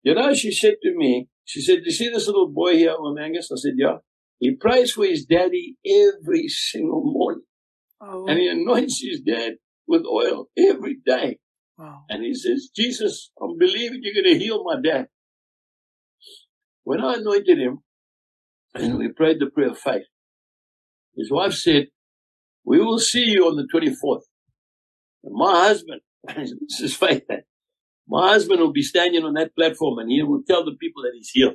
You 0.08 0.14
know, 0.14 0.32
she 0.32 0.50
said 0.52 0.76
to 0.82 0.96
me, 0.96 1.28
she 1.44 1.60
said, 1.60 1.80
you 1.84 1.90
see 1.90 2.08
this 2.08 2.26
little 2.26 2.48
boy 2.48 2.76
here, 2.78 2.94
Omangus? 2.98 3.52
I 3.52 3.56
said, 3.56 3.74
yeah. 3.76 3.96
He 4.40 4.56
prays 4.56 4.92
for 4.92 5.04
his 5.04 5.26
daddy 5.26 5.76
every 5.86 6.48
single 6.48 7.02
morning 7.04 7.42
Oh, 8.00 8.26
and 8.26 8.38
he 8.38 8.48
anoints 8.48 9.02
his 9.02 9.20
dad 9.20 9.56
with 9.86 10.06
oil 10.06 10.46
every 10.56 10.96
day. 11.04 11.36
wow. 11.76 12.04
And 12.08 12.24
he 12.24 12.32
says, 12.32 12.70
Jesus, 12.74 13.30
I'm 13.38 13.58
believing 13.58 14.00
you're 14.02 14.14
going 14.14 14.32
to 14.32 14.42
heal 14.42 14.64
my 14.64 14.76
dad. 14.82 15.08
When 16.84 17.02
I 17.04 17.16
anointed 17.16 17.58
him 17.58 17.80
and 18.74 18.96
we 18.96 19.08
prayed 19.12 19.40
the 19.40 19.50
prayer 19.50 19.72
of 19.72 19.78
faith, 19.78 20.06
his 21.18 21.30
wife 21.30 21.52
said, 21.52 21.88
we 22.64 22.80
will 22.80 22.98
see 22.98 23.24
you 23.26 23.46
on 23.46 23.56
the 23.56 23.68
24th. 23.70 24.22
My 25.24 25.66
husband, 25.66 26.00
this 26.34 26.80
is 26.80 26.96
faith. 26.96 27.24
Eh? 27.28 27.40
My 28.08 28.28
husband 28.30 28.60
will 28.60 28.72
be 28.72 28.82
standing 28.82 29.22
on 29.24 29.34
that 29.34 29.54
platform 29.54 29.98
and 29.98 30.10
he 30.10 30.22
will 30.22 30.42
tell 30.46 30.64
the 30.64 30.76
people 30.80 31.02
that 31.02 31.12
he's 31.14 31.30
healed. 31.30 31.54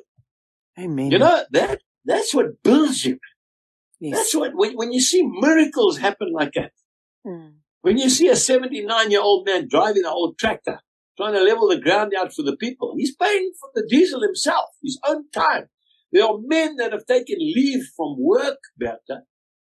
Amen. 0.80 1.12
You 1.12 1.20
know, 1.20 1.44
that, 1.52 1.82
that's 2.06 2.34
what 2.34 2.62
builds 2.63 3.04
you. 3.06 3.18
yes. 4.00 4.16
That's 4.18 4.36
what, 4.36 4.52
when, 4.56 4.74
when 4.76 4.92
you 4.92 5.02
see 5.02 5.24
miracles 5.24 5.98
happen 5.98 6.32
like 6.34 6.54
that, 6.54 6.72
Mm. 7.26 7.54
when 7.82 7.98
you 7.98 8.10
see 8.10 8.28
a 8.28 8.36
79 8.36 9.10
year 9.10 9.22
old 9.22 9.46
man 9.48 9.70
driving 9.70 10.04
an 10.04 10.12
old 10.12 10.38
tractor, 10.38 10.80
trying 11.16 11.34
to 11.36 11.42
level 11.42 11.70
the 11.70 11.80
ground 11.80 12.12
out 12.20 12.34
for 12.34 12.42
the 12.44 12.58
people, 12.58 12.96
he's 12.98 13.16
paying 13.16 13.54
for 13.62 13.70
the 13.74 13.88
diesel 13.89 14.22
himself, 14.22 14.66
his 14.84 15.00
own 15.08 15.30
time. 15.32 15.68
There 16.12 16.26
are 16.26 16.38
men 16.38 16.76
that 16.76 16.92
have 16.92 17.06
taken 17.06 17.38
leave 17.39 17.86
from 17.96 18.18
work, 18.20 18.58
Bertha, 18.78 19.22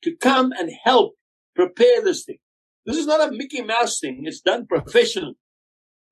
to 0.05 0.17
come 0.17 0.53
and 0.53 0.71
help 0.85 1.15
prepare 1.57 2.03
this 2.05 2.25
thing. 2.25 2.39
This 2.87 2.97
is 2.99 3.07
not 3.09 3.29
a 3.29 3.33
Mickey 3.33 3.63
Mouse 3.63 3.99
thing. 3.99 4.23
It's 4.25 4.41
done 4.41 4.67
professionally. 4.69 5.37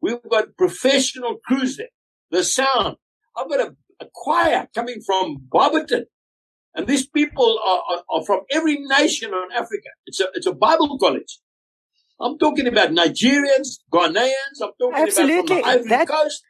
We've 0.01 0.23
got 0.31 0.57
professional 0.57 1.37
crews 1.45 1.77
there. 1.77 1.89
The 2.31 2.45
sound. 2.45 2.97
I've 3.37 3.49
got 3.49 3.61
a, 3.61 3.77
a 4.01 4.07
choir 4.13 4.69
coming 4.75 5.01
from 5.05 5.39
Barberton. 5.51 6.07
And 6.75 6.87
these 6.87 7.07
people 7.07 7.59
are, 7.67 7.97
are, 7.97 8.03
are 8.11 8.25
from 8.25 8.41
every 8.51 8.79
nation 8.79 9.33
on 9.33 9.51
Africa. 9.53 9.89
It's 10.07 10.21
a, 10.21 10.27
it's 10.35 10.47
a 10.47 10.53
Bible 10.53 10.99
college. 10.99 11.41
I'm 12.21 12.39
talking 12.39 12.67
about 12.67 12.91
Nigerians, 12.91 13.79
Ghanaians. 13.93 14.61
I'm 14.63 14.71
talking 14.81 14.95
Absolutely. 14.95 15.39
about 15.39 15.49
from 15.49 15.57
the 15.57 15.65
Ivory 15.65 15.89
That- 15.89 16.09
Coast. 16.09 16.45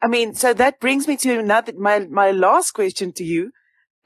I 0.00 0.06
mean, 0.06 0.34
so 0.34 0.54
that 0.54 0.78
brings 0.78 1.08
me 1.08 1.16
to 1.18 1.40
another, 1.40 1.72
my, 1.76 1.98
my 2.00 2.30
last 2.30 2.70
question 2.70 3.12
to 3.14 3.24
you. 3.24 3.50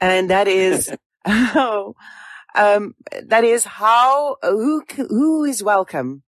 And 0.01 0.29
that 0.31 0.47
is, 0.47 0.91
oh, 1.25 1.93
um, 2.55 2.95
that 3.27 3.43
is 3.43 3.63
how, 3.63 4.37
who, 4.41 4.83
who 4.95 5.43
is 5.43 5.63
welcome? 5.63 6.23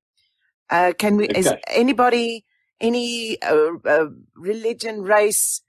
Uh, 0.69 0.93
can 0.97 1.17
we, 1.17 1.27
is 1.27 1.51
anybody, 1.67 2.45
any, 2.79 3.41
uh, 3.41 3.71
uh, 3.85 4.07
religion, 4.35 5.01
race, 5.01 5.61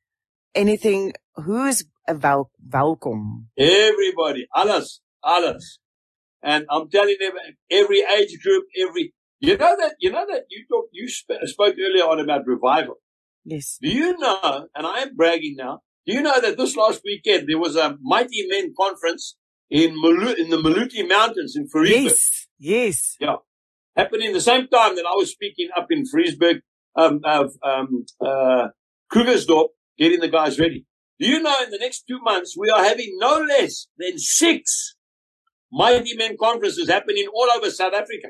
anything, 0.55 1.13
who's 1.37 1.85
wel- 2.09 2.51
welcome? 2.73 3.49
Everybody, 3.57 4.47
alles, 4.55 5.01
alles. 5.23 5.79
And 6.43 6.67
I'm 6.71 6.89
telling 6.91 7.17
them, 7.21 7.33
every 7.71 8.03
age 8.03 8.39
group, 8.43 8.65
every, 8.79 9.13
you 9.41 9.57
know 9.57 9.77
that, 9.79 9.95
you 10.01 10.11
know 10.13 10.27
that 10.29 10.45
you 10.51 10.65
talk, 10.71 10.87
you 10.93 11.09
sp- 11.11 11.43
spoke 11.45 11.75
earlier 11.81 12.05
on 12.05 12.21
about 12.21 12.47
revival. 12.47 12.97
Yes. 13.45 13.79
Do 13.81 13.89
you 13.89 14.17
know, 14.19 14.67
and 14.75 14.87
I 14.87 15.01
am 15.01 15.17
bragging 15.17 15.57
now, 15.57 15.81
do 16.07 16.13
you 16.15 16.23
know 16.23 16.41
that 16.41 16.57
this 16.57 16.77
last 16.77 17.01
weekend 17.05 17.49
there 17.49 17.59
was 17.59 17.77
a 17.77 17.97
Mighty 18.01 18.47
Men 18.49 18.75
conference 18.79 19.37
in 19.71 20.01
Malu- 20.01 20.35
in 20.35 20.51
the 20.51 20.57
Maluti 20.57 21.09
Mountains 21.09 21.57
in 21.57 21.69
Farisburg? 21.69 22.05
Yes. 22.05 22.47
Yes. 22.59 23.17
Yeah. 23.21 23.37
Happening 23.97 24.33
the 24.33 24.41
same 24.41 24.69
time 24.69 24.95
that 24.97 25.07
I 25.09 25.15
was 25.17 25.31
speaking 25.33 25.69
up 25.77 25.87
in 25.91 26.05
Friesburg, 26.07 26.61
um, 26.97 27.21
of, 27.25 27.53
um, 27.63 28.07
uh, 28.21 28.69
Krugersdorp, 29.13 29.69
getting 29.99 30.21
the 30.21 30.29
guys 30.29 30.59
ready. 30.59 30.85
Do 31.19 31.29
you 31.29 31.41
know 31.41 31.57
in 31.63 31.71
the 31.71 31.79
next 31.79 32.05
two 32.09 32.21
months 32.21 32.57
we 32.59 32.69
are 32.71 32.85
having 32.85 33.17
no 33.19 33.39
less 33.39 33.87
than 33.99 34.19
six 34.19 34.97
Mighty 35.73 36.17
Men 36.17 36.37
conferences 36.41 36.89
happening 36.89 37.27
all 37.35 37.49
over 37.57 37.71
South 37.71 37.95
Africa? 37.95 38.29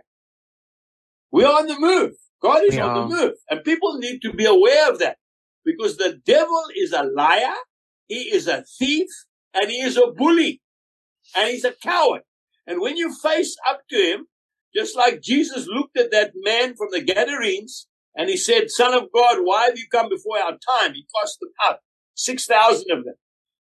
We 1.33 1.45
are 1.45 1.61
on 1.61 1.67
the 1.67 1.79
move. 1.79 2.13
God 2.43 2.63
is 2.65 2.79
on 2.79 2.95
the 2.95 3.17
move. 3.17 3.33
And 3.51 3.65
people 3.65 3.99
need 3.99 4.21
to 4.23 4.33
be 4.33 4.45
aware 4.45 4.91
of 4.91 4.99
that 5.01 5.17
because 5.65 5.97
the 5.97 6.21
devil 6.25 6.63
is 6.77 6.93
a 6.93 7.03
liar. 7.03 7.55
He 8.09 8.31
is 8.35 8.47
a 8.47 8.65
thief 8.79 9.09
and 9.53 9.71
he 9.71 9.81
is 9.81 9.97
a 9.97 10.13
bully 10.17 10.61
and 11.37 11.51
he's 11.51 11.65
a 11.65 11.73
coward. 11.73 12.23
And 12.67 12.81
when 12.81 12.97
you 12.97 13.15
face 13.15 13.57
up 13.69 13.81
to 13.91 13.97
him, 13.97 14.27
just 14.75 14.97
like 14.97 15.23
Jesus 15.23 15.67
looked 15.67 15.99
at 15.99 16.11
that 16.13 16.33
man 16.37 16.77
from 16.77 16.89
the 16.91 17.01
Gadarenes 17.01 17.87
and 18.17 18.31
he 18.31 18.37
said, 18.37 18.71
son 18.71 18.95
of 18.95 19.13
God, 19.15 19.39
why 19.43 19.67
have 19.67 19.79
you 19.79 19.87
come 19.93 20.09
before 20.09 20.39
our 20.39 20.53
time? 20.53 20.95
He 20.95 21.07
cast 21.21 21.39
them 21.39 21.51
out, 21.65 21.79
6,000 22.15 22.91
of 22.91 23.05
them. 23.05 23.15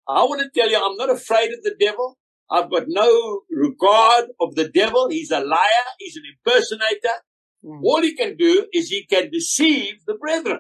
I 0.07 0.25
want 0.25 0.43
to 0.43 0.61
tell 0.61 0.71
you, 0.71 0.77
I'm 0.77 0.97
not 0.97 1.11
afraid 1.11 1.53
of 1.53 1.62
the 1.62 1.75
devil. 1.81 2.19
I've 2.51 2.71
got 2.71 2.85
no 2.87 3.41
regard 3.51 4.27
of 4.41 4.55
the 4.55 4.69
devil. 4.69 5.09
He's 5.09 5.31
a 5.31 5.41
liar. 5.41 5.87
He's 5.99 6.17
an 6.17 6.25
impersonator. 6.37 7.23
Mm. 7.65 7.81
All 7.83 8.03
he 8.03 8.15
can 8.15 8.37
do 8.37 8.67
is 8.75 8.88
he 8.88 9.07
can 9.07 9.31
deceive 9.31 10.05
the 10.07 10.15
brethren. 10.15 10.59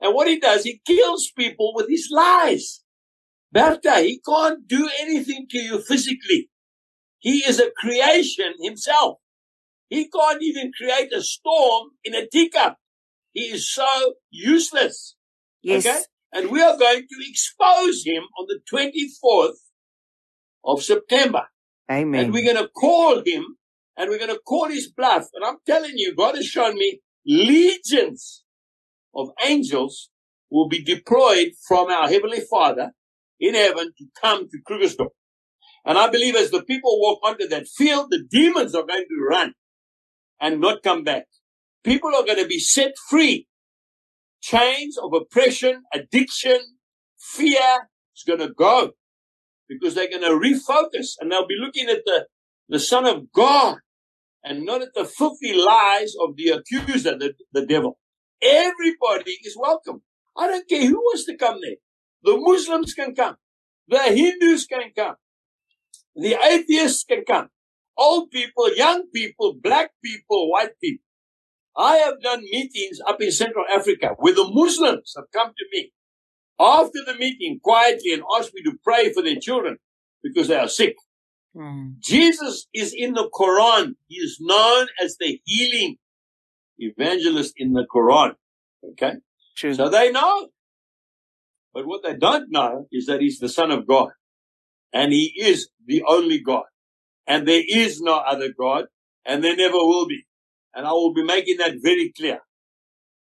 And 0.00 0.14
what 0.14 0.28
he 0.28 0.38
does, 0.38 0.64
he 0.64 0.82
kills 0.86 1.30
people 1.34 1.72
with 1.74 1.88
his 1.88 2.10
lies. 2.12 2.82
Bertha, 3.50 4.00
he 4.00 4.20
can't 4.28 4.68
do 4.68 4.90
anything 5.00 5.46
to 5.50 5.58
you 5.58 5.80
physically. 5.80 6.50
He 7.18 7.38
is 7.38 7.58
a 7.58 7.70
creation 7.74 8.52
himself. 8.60 9.18
He 9.88 10.10
can't 10.10 10.42
even 10.42 10.72
create 10.76 11.12
a 11.14 11.22
storm 11.22 11.90
in 12.04 12.14
a 12.14 12.26
teacup. 12.26 12.76
He 13.36 13.48
is 13.48 13.70
so 13.70 14.14
useless. 14.30 15.14
Yes. 15.62 15.86
Okay? 15.86 16.00
And 16.32 16.50
we 16.50 16.62
are 16.62 16.78
going 16.78 17.02
to 17.02 17.28
expose 17.28 18.02
him 18.02 18.22
on 18.38 18.46
the 18.48 18.60
24th 18.72 19.58
of 20.64 20.82
September. 20.82 21.42
Amen. 21.92 22.24
And 22.24 22.32
we're 22.32 22.50
going 22.50 22.64
to 22.64 22.70
call 22.70 23.22
him 23.22 23.44
and 23.98 24.08
we're 24.08 24.18
going 24.18 24.34
to 24.34 24.40
call 24.40 24.68
his 24.68 24.90
bluff. 24.90 25.26
And 25.34 25.44
I'm 25.44 25.58
telling 25.66 25.92
you, 25.96 26.14
God 26.16 26.34
has 26.36 26.46
shown 26.46 26.76
me 26.76 27.00
legions 27.26 28.42
of 29.14 29.28
angels 29.44 30.08
will 30.50 30.68
be 30.68 30.82
deployed 30.82 31.48
from 31.68 31.90
our 31.90 32.08
Heavenly 32.08 32.40
Father 32.40 32.92
in 33.38 33.54
heaven 33.54 33.92
to 33.98 34.04
come 34.18 34.48
to 34.48 34.58
Krugersdorp. 34.66 35.10
And 35.84 35.98
I 35.98 36.08
believe 36.08 36.36
as 36.36 36.50
the 36.50 36.64
people 36.64 36.98
walk 37.02 37.20
onto 37.22 37.46
that 37.48 37.68
field, 37.68 38.06
the 38.08 38.24
demons 38.30 38.74
are 38.74 38.86
going 38.86 39.04
to 39.06 39.26
run 39.28 39.52
and 40.40 40.58
not 40.58 40.82
come 40.82 41.04
back. 41.04 41.26
People 41.86 42.10
are 42.16 42.24
going 42.24 42.42
to 42.42 42.48
be 42.48 42.58
set 42.58 42.94
free. 43.08 43.46
Chains 44.42 44.98
of 44.98 45.12
oppression, 45.14 45.84
addiction, 45.94 46.58
fear 47.16 47.88
is 48.16 48.24
going 48.26 48.40
to 48.40 48.52
go 48.52 48.90
because 49.68 49.94
they're 49.94 50.10
going 50.10 50.22
to 50.22 50.30
refocus 50.30 51.10
and 51.20 51.30
they'll 51.30 51.46
be 51.46 51.54
looking 51.60 51.88
at 51.88 52.00
the, 52.04 52.26
the 52.68 52.80
Son 52.80 53.06
of 53.06 53.32
God 53.32 53.76
and 54.42 54.64
not 54.64 54.82
at 54.82 54.94
the 54.96 55.04
filthy 55.04 55.54
lies 55.54 56.14
of 56.20 56.36
the 56.36 56.48
accuser, 56.48 57.16
the, 57.16 57.34
the 57.52 57.64
devil. 57.64 57.98
Everybody 58.42 59.38
is 59.44 59.56
welcome. 59.56 60.02
I 60.36 60.48
don't 60.48 60.68
care 60.68 60.84
who 60.84 60.96
wants 60.96 61.24
to 61.26 61.36
come 61.36 61.58
there. 61.62 61.76
The 62.24 62.36
Muslims 62.36 62.94
can 62.94 63.14
come. 63.14 63.36
The 63.86 64.02
Hindus 64.02 64.66
can 64.66 64.90
come. 64.96 65.14
The 66.16 66.34
atheists 66.34 67.04
can 67.04 67.22
come. 67.24 67.48
Old 67.96 68.32
people, 68.32 68.74
young 68.74 69.04
people, 69.14 69.54
black 69.62 69.92
people, 70.04 70.50
white 70.50 70.72
people. 70.82 71.05
I 71.76 71.96
have 71.96 72.20
done 72.22 72.42
meetings 72.42 72.98
up 73.06 73.20
in 73.20 73.30
Central 73.30 73.64
Africa 73.72 74.14
where 74.18 74.34
the 74.34 74.48
Muslims 74.50 75.12
have 75.16 75.26
come 75.32 75.52
to 75.56 75.64
me 75.72 75.92
after 76.58 76.98
the 77.04 77.14
meeting 77.14 77.60
quietly 77.62 78.12
and 78.12 78.22
asked 78.38 78.54
me 78.54 78.62
to 78.62 78.78
pray 78.82 79.12
for 79.12 79.22
their 79.22 79.36
children 79.40 79.76
because 80.22 80.48
they 80.48 80.56
are 80.56 80.68
sick. 80.68 80.96
Mm. 81.54 81.98
Jesus 82.00 82.66
is 82.72 82.94
in 82.96 83.14
the 83.14 83.28
Quran. 83.32 83.94
He 84.08 84.16
is 84.16 84.38
known 84.40 84.88
as 85.02 85.16
the 85.18 85.40
healing 85.44 85.96
evangelist 86.78 87.54
in 87.56 87.72
the 87.72 87.86
Quran. 87.94 88.32
Okay. 88.92 89.14
True. 89.56 89.74
So 89.74 89.88
they 89.88 90.10
know. 90.10 90.48
But 91.72 91.86
what 91.86 92.02
they 92.02 92.16
don't 92.16 92.50
know 92.50 92.86
is 92.90 93.06
that 93.06 93.20
he's 93.20 93.38
the 93.38 93.50
son 93.50 93.70
of 93.70 93.86
God 93.86 94.08
and 94.92 95.12
he 95.12 95.32
is 95.38 95.68
the 95.84 96.02
only 96.06 96.40
God 96.40 96.64
and 97.26 97.46
there 97.46 97.62
is 97.68 98.00
no 98.00 98.16
other 98.16 98.48
God 98.58 98.86
and 99.26 99.44
there 99.44 99.56
never 99.56 99.76
will 99.76 100.06
be. 100.06 100.24
And 100.76 100.86
I 100.86 100.92
will 100.92 101.14
be 101.14 101.24
making 101.24 101.56
that 101.56 101.72
very 101.82 102.12
clear. 102.16 102.40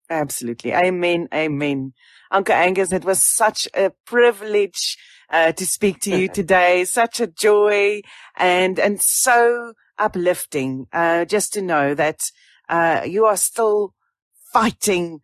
Absolutely. 0.09 0.73
Amen. 0.73 1.27
Amen. 1.33 1.93
Uncle 2.29 2.55
Angus, 2.55 2.93
it 2.93 3.03
was 3.03 3.23
such 3.23 3.67
a 3.73 3.91
privilege 4.05 4.97
uh, 5.29 5.51
to 5.53 5.65
speak 5.65 5.99
to 6.01 6.15
you 6.15 6.27
today. 6.33 6.85
Such 6.85 7.19
a 7.19 7.27
joy 7.27 8.01
and, 8.37 8.79
and 8.79 9.01
so 9.01 9.73
uplifting, 9.97 10.85
uh, 10.93 11.25
just 11.25 11.51
to 11.53 11.61
know 11.61 11.95
that, 11.95 12.21
uh, 12.69 13.01
you 13.05 13.25
are 13.25 13.37
still 13.37 13.93
fighting, 14.53 15.19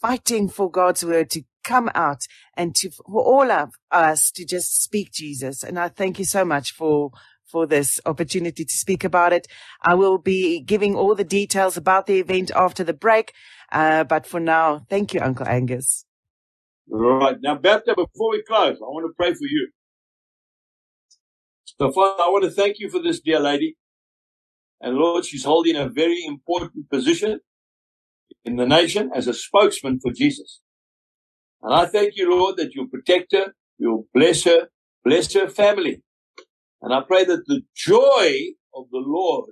fighting 0.00 0.48
for 0.48 0.70
God's 0.70 1.04
word 1.04 1.30
to 1.30 1.42
come 1.64 1.90
out 1.94 2.22
and 2.56 2.74
to, 2.76 2.90
for 2.90 3.22
all 3.22 3.50
of 3.50 3.70
us 3.90 4.30
to 4.32 4.44
just 4.44 4.82
speak 4.82 5.12
Jesus. 5.12 5.62
And 5.62 5.78
I 5.78 5.88
thank 5.88 6.18
you 6.18 6.24
so 6.24 6.44
much 6.44 6.72
for, 6.72 7.10
for 7.52 7.66
this 7.66 8.00
opportunity 8.06 8.64
to 8.64 8.72
speak 8.72 9.04
about 9.04 9.32
it. 9.32 9.46
I 9.82 9.94
will 9.94 10.18
be 10.18 10.60
giving 10.60 10.96
all 10.96 11.14
the 11.14 11.24
details 11.40 11.76
about 11.76 12.06
the 12.06 12.18
event 12.18 12.50
after 12.56 12.82
the 12.82 12.94
break. 12.94 13.32
Uh, 13.70 14.04
but 14.04 14.26
for 14.26 14.40
now, 14.40 14.86
thank 14.90 15.14
you, 15.14 15.20
Uncle 15.20 15.46
Angus. 15.46 16.06
All 16.92 17.18
right. 17.18 17.36
Now, 17.40 17.56
Bertha, 17.56 17.94
before 17.94 18.30
we 18.32 18.42
close, 18.48 18.76
I 18.76 18.88
want 18.94 19.06
to 19.08 19.14
pray 19.16 19.32
for 19.34 19.46
you. 19.56 19.68
So, 21.78 21.92
Father, 21.92 22.22
I 22.22 22.28
want 22.28 22.44
to 22.44 22.50
thank 22.50 22.78
you 22.80 22.90
for 22.90 23.00
this 23.00 23.20
dear 23.20 23.40
lady. 23.40 23.76
And 24.80 24.96
Lord, 24.96 25.24
she's 25.24 25.44
holding 25.44 25.76
a 25.76 25.88
very 25.88 26.24
important 26.24 26.90
position 26.90 27.40
in 28.44 28.56
the 28.56 28.66
nation 28.66 29.10
as 29.14 29.28
a 29.28 29.34
spokesman 29.34 30.00
for 30.00 30.12
Jesus. 30.12 30.60
And 31.62 31.72
I 31.72 31.86
thank 31.86 32.14
you, 32.16 32.30
Lord, 32.30 32.56
that 32.56 32.74
you'll 32.74 32.88
protect 32.88 33.32
her, 33.32 33.54
you'll 33.78 34.06
bless 34.12 34.44
her, 34.44 34.68
bless 35.04 35.32
her 35.34 35.48
family. 35.48 36.02
And 36.82 36.92
I 36.92 37.00
pray 37.06 37.24
that 37.24 37.46
the 37.46 37.62
joy 37.74 38.54
of 38.74 38.86
the 38.90 38.98
Lord 38.98 39.50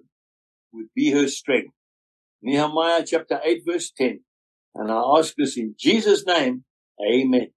would 0.72 0.88
be 0.94 1.10
her 1.12 1.28
strength. 1.28 1.72
Nehemiah 2.42 3.04
chapter 3.06 3.40
8 3.42 3.62
verse 3.66 3.92
10. 3.96 4.20
And 4.74 4.90
I 4.90 5.02
ask 5.18 5.34
this 5.36 5.56
in 5.56 5.74
Jesus' 5.78 6.26
name. 6.26 6.64
Amen. 7.00 7.50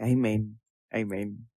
Amen. 0.00 0.56
Amen. 0.94 1.49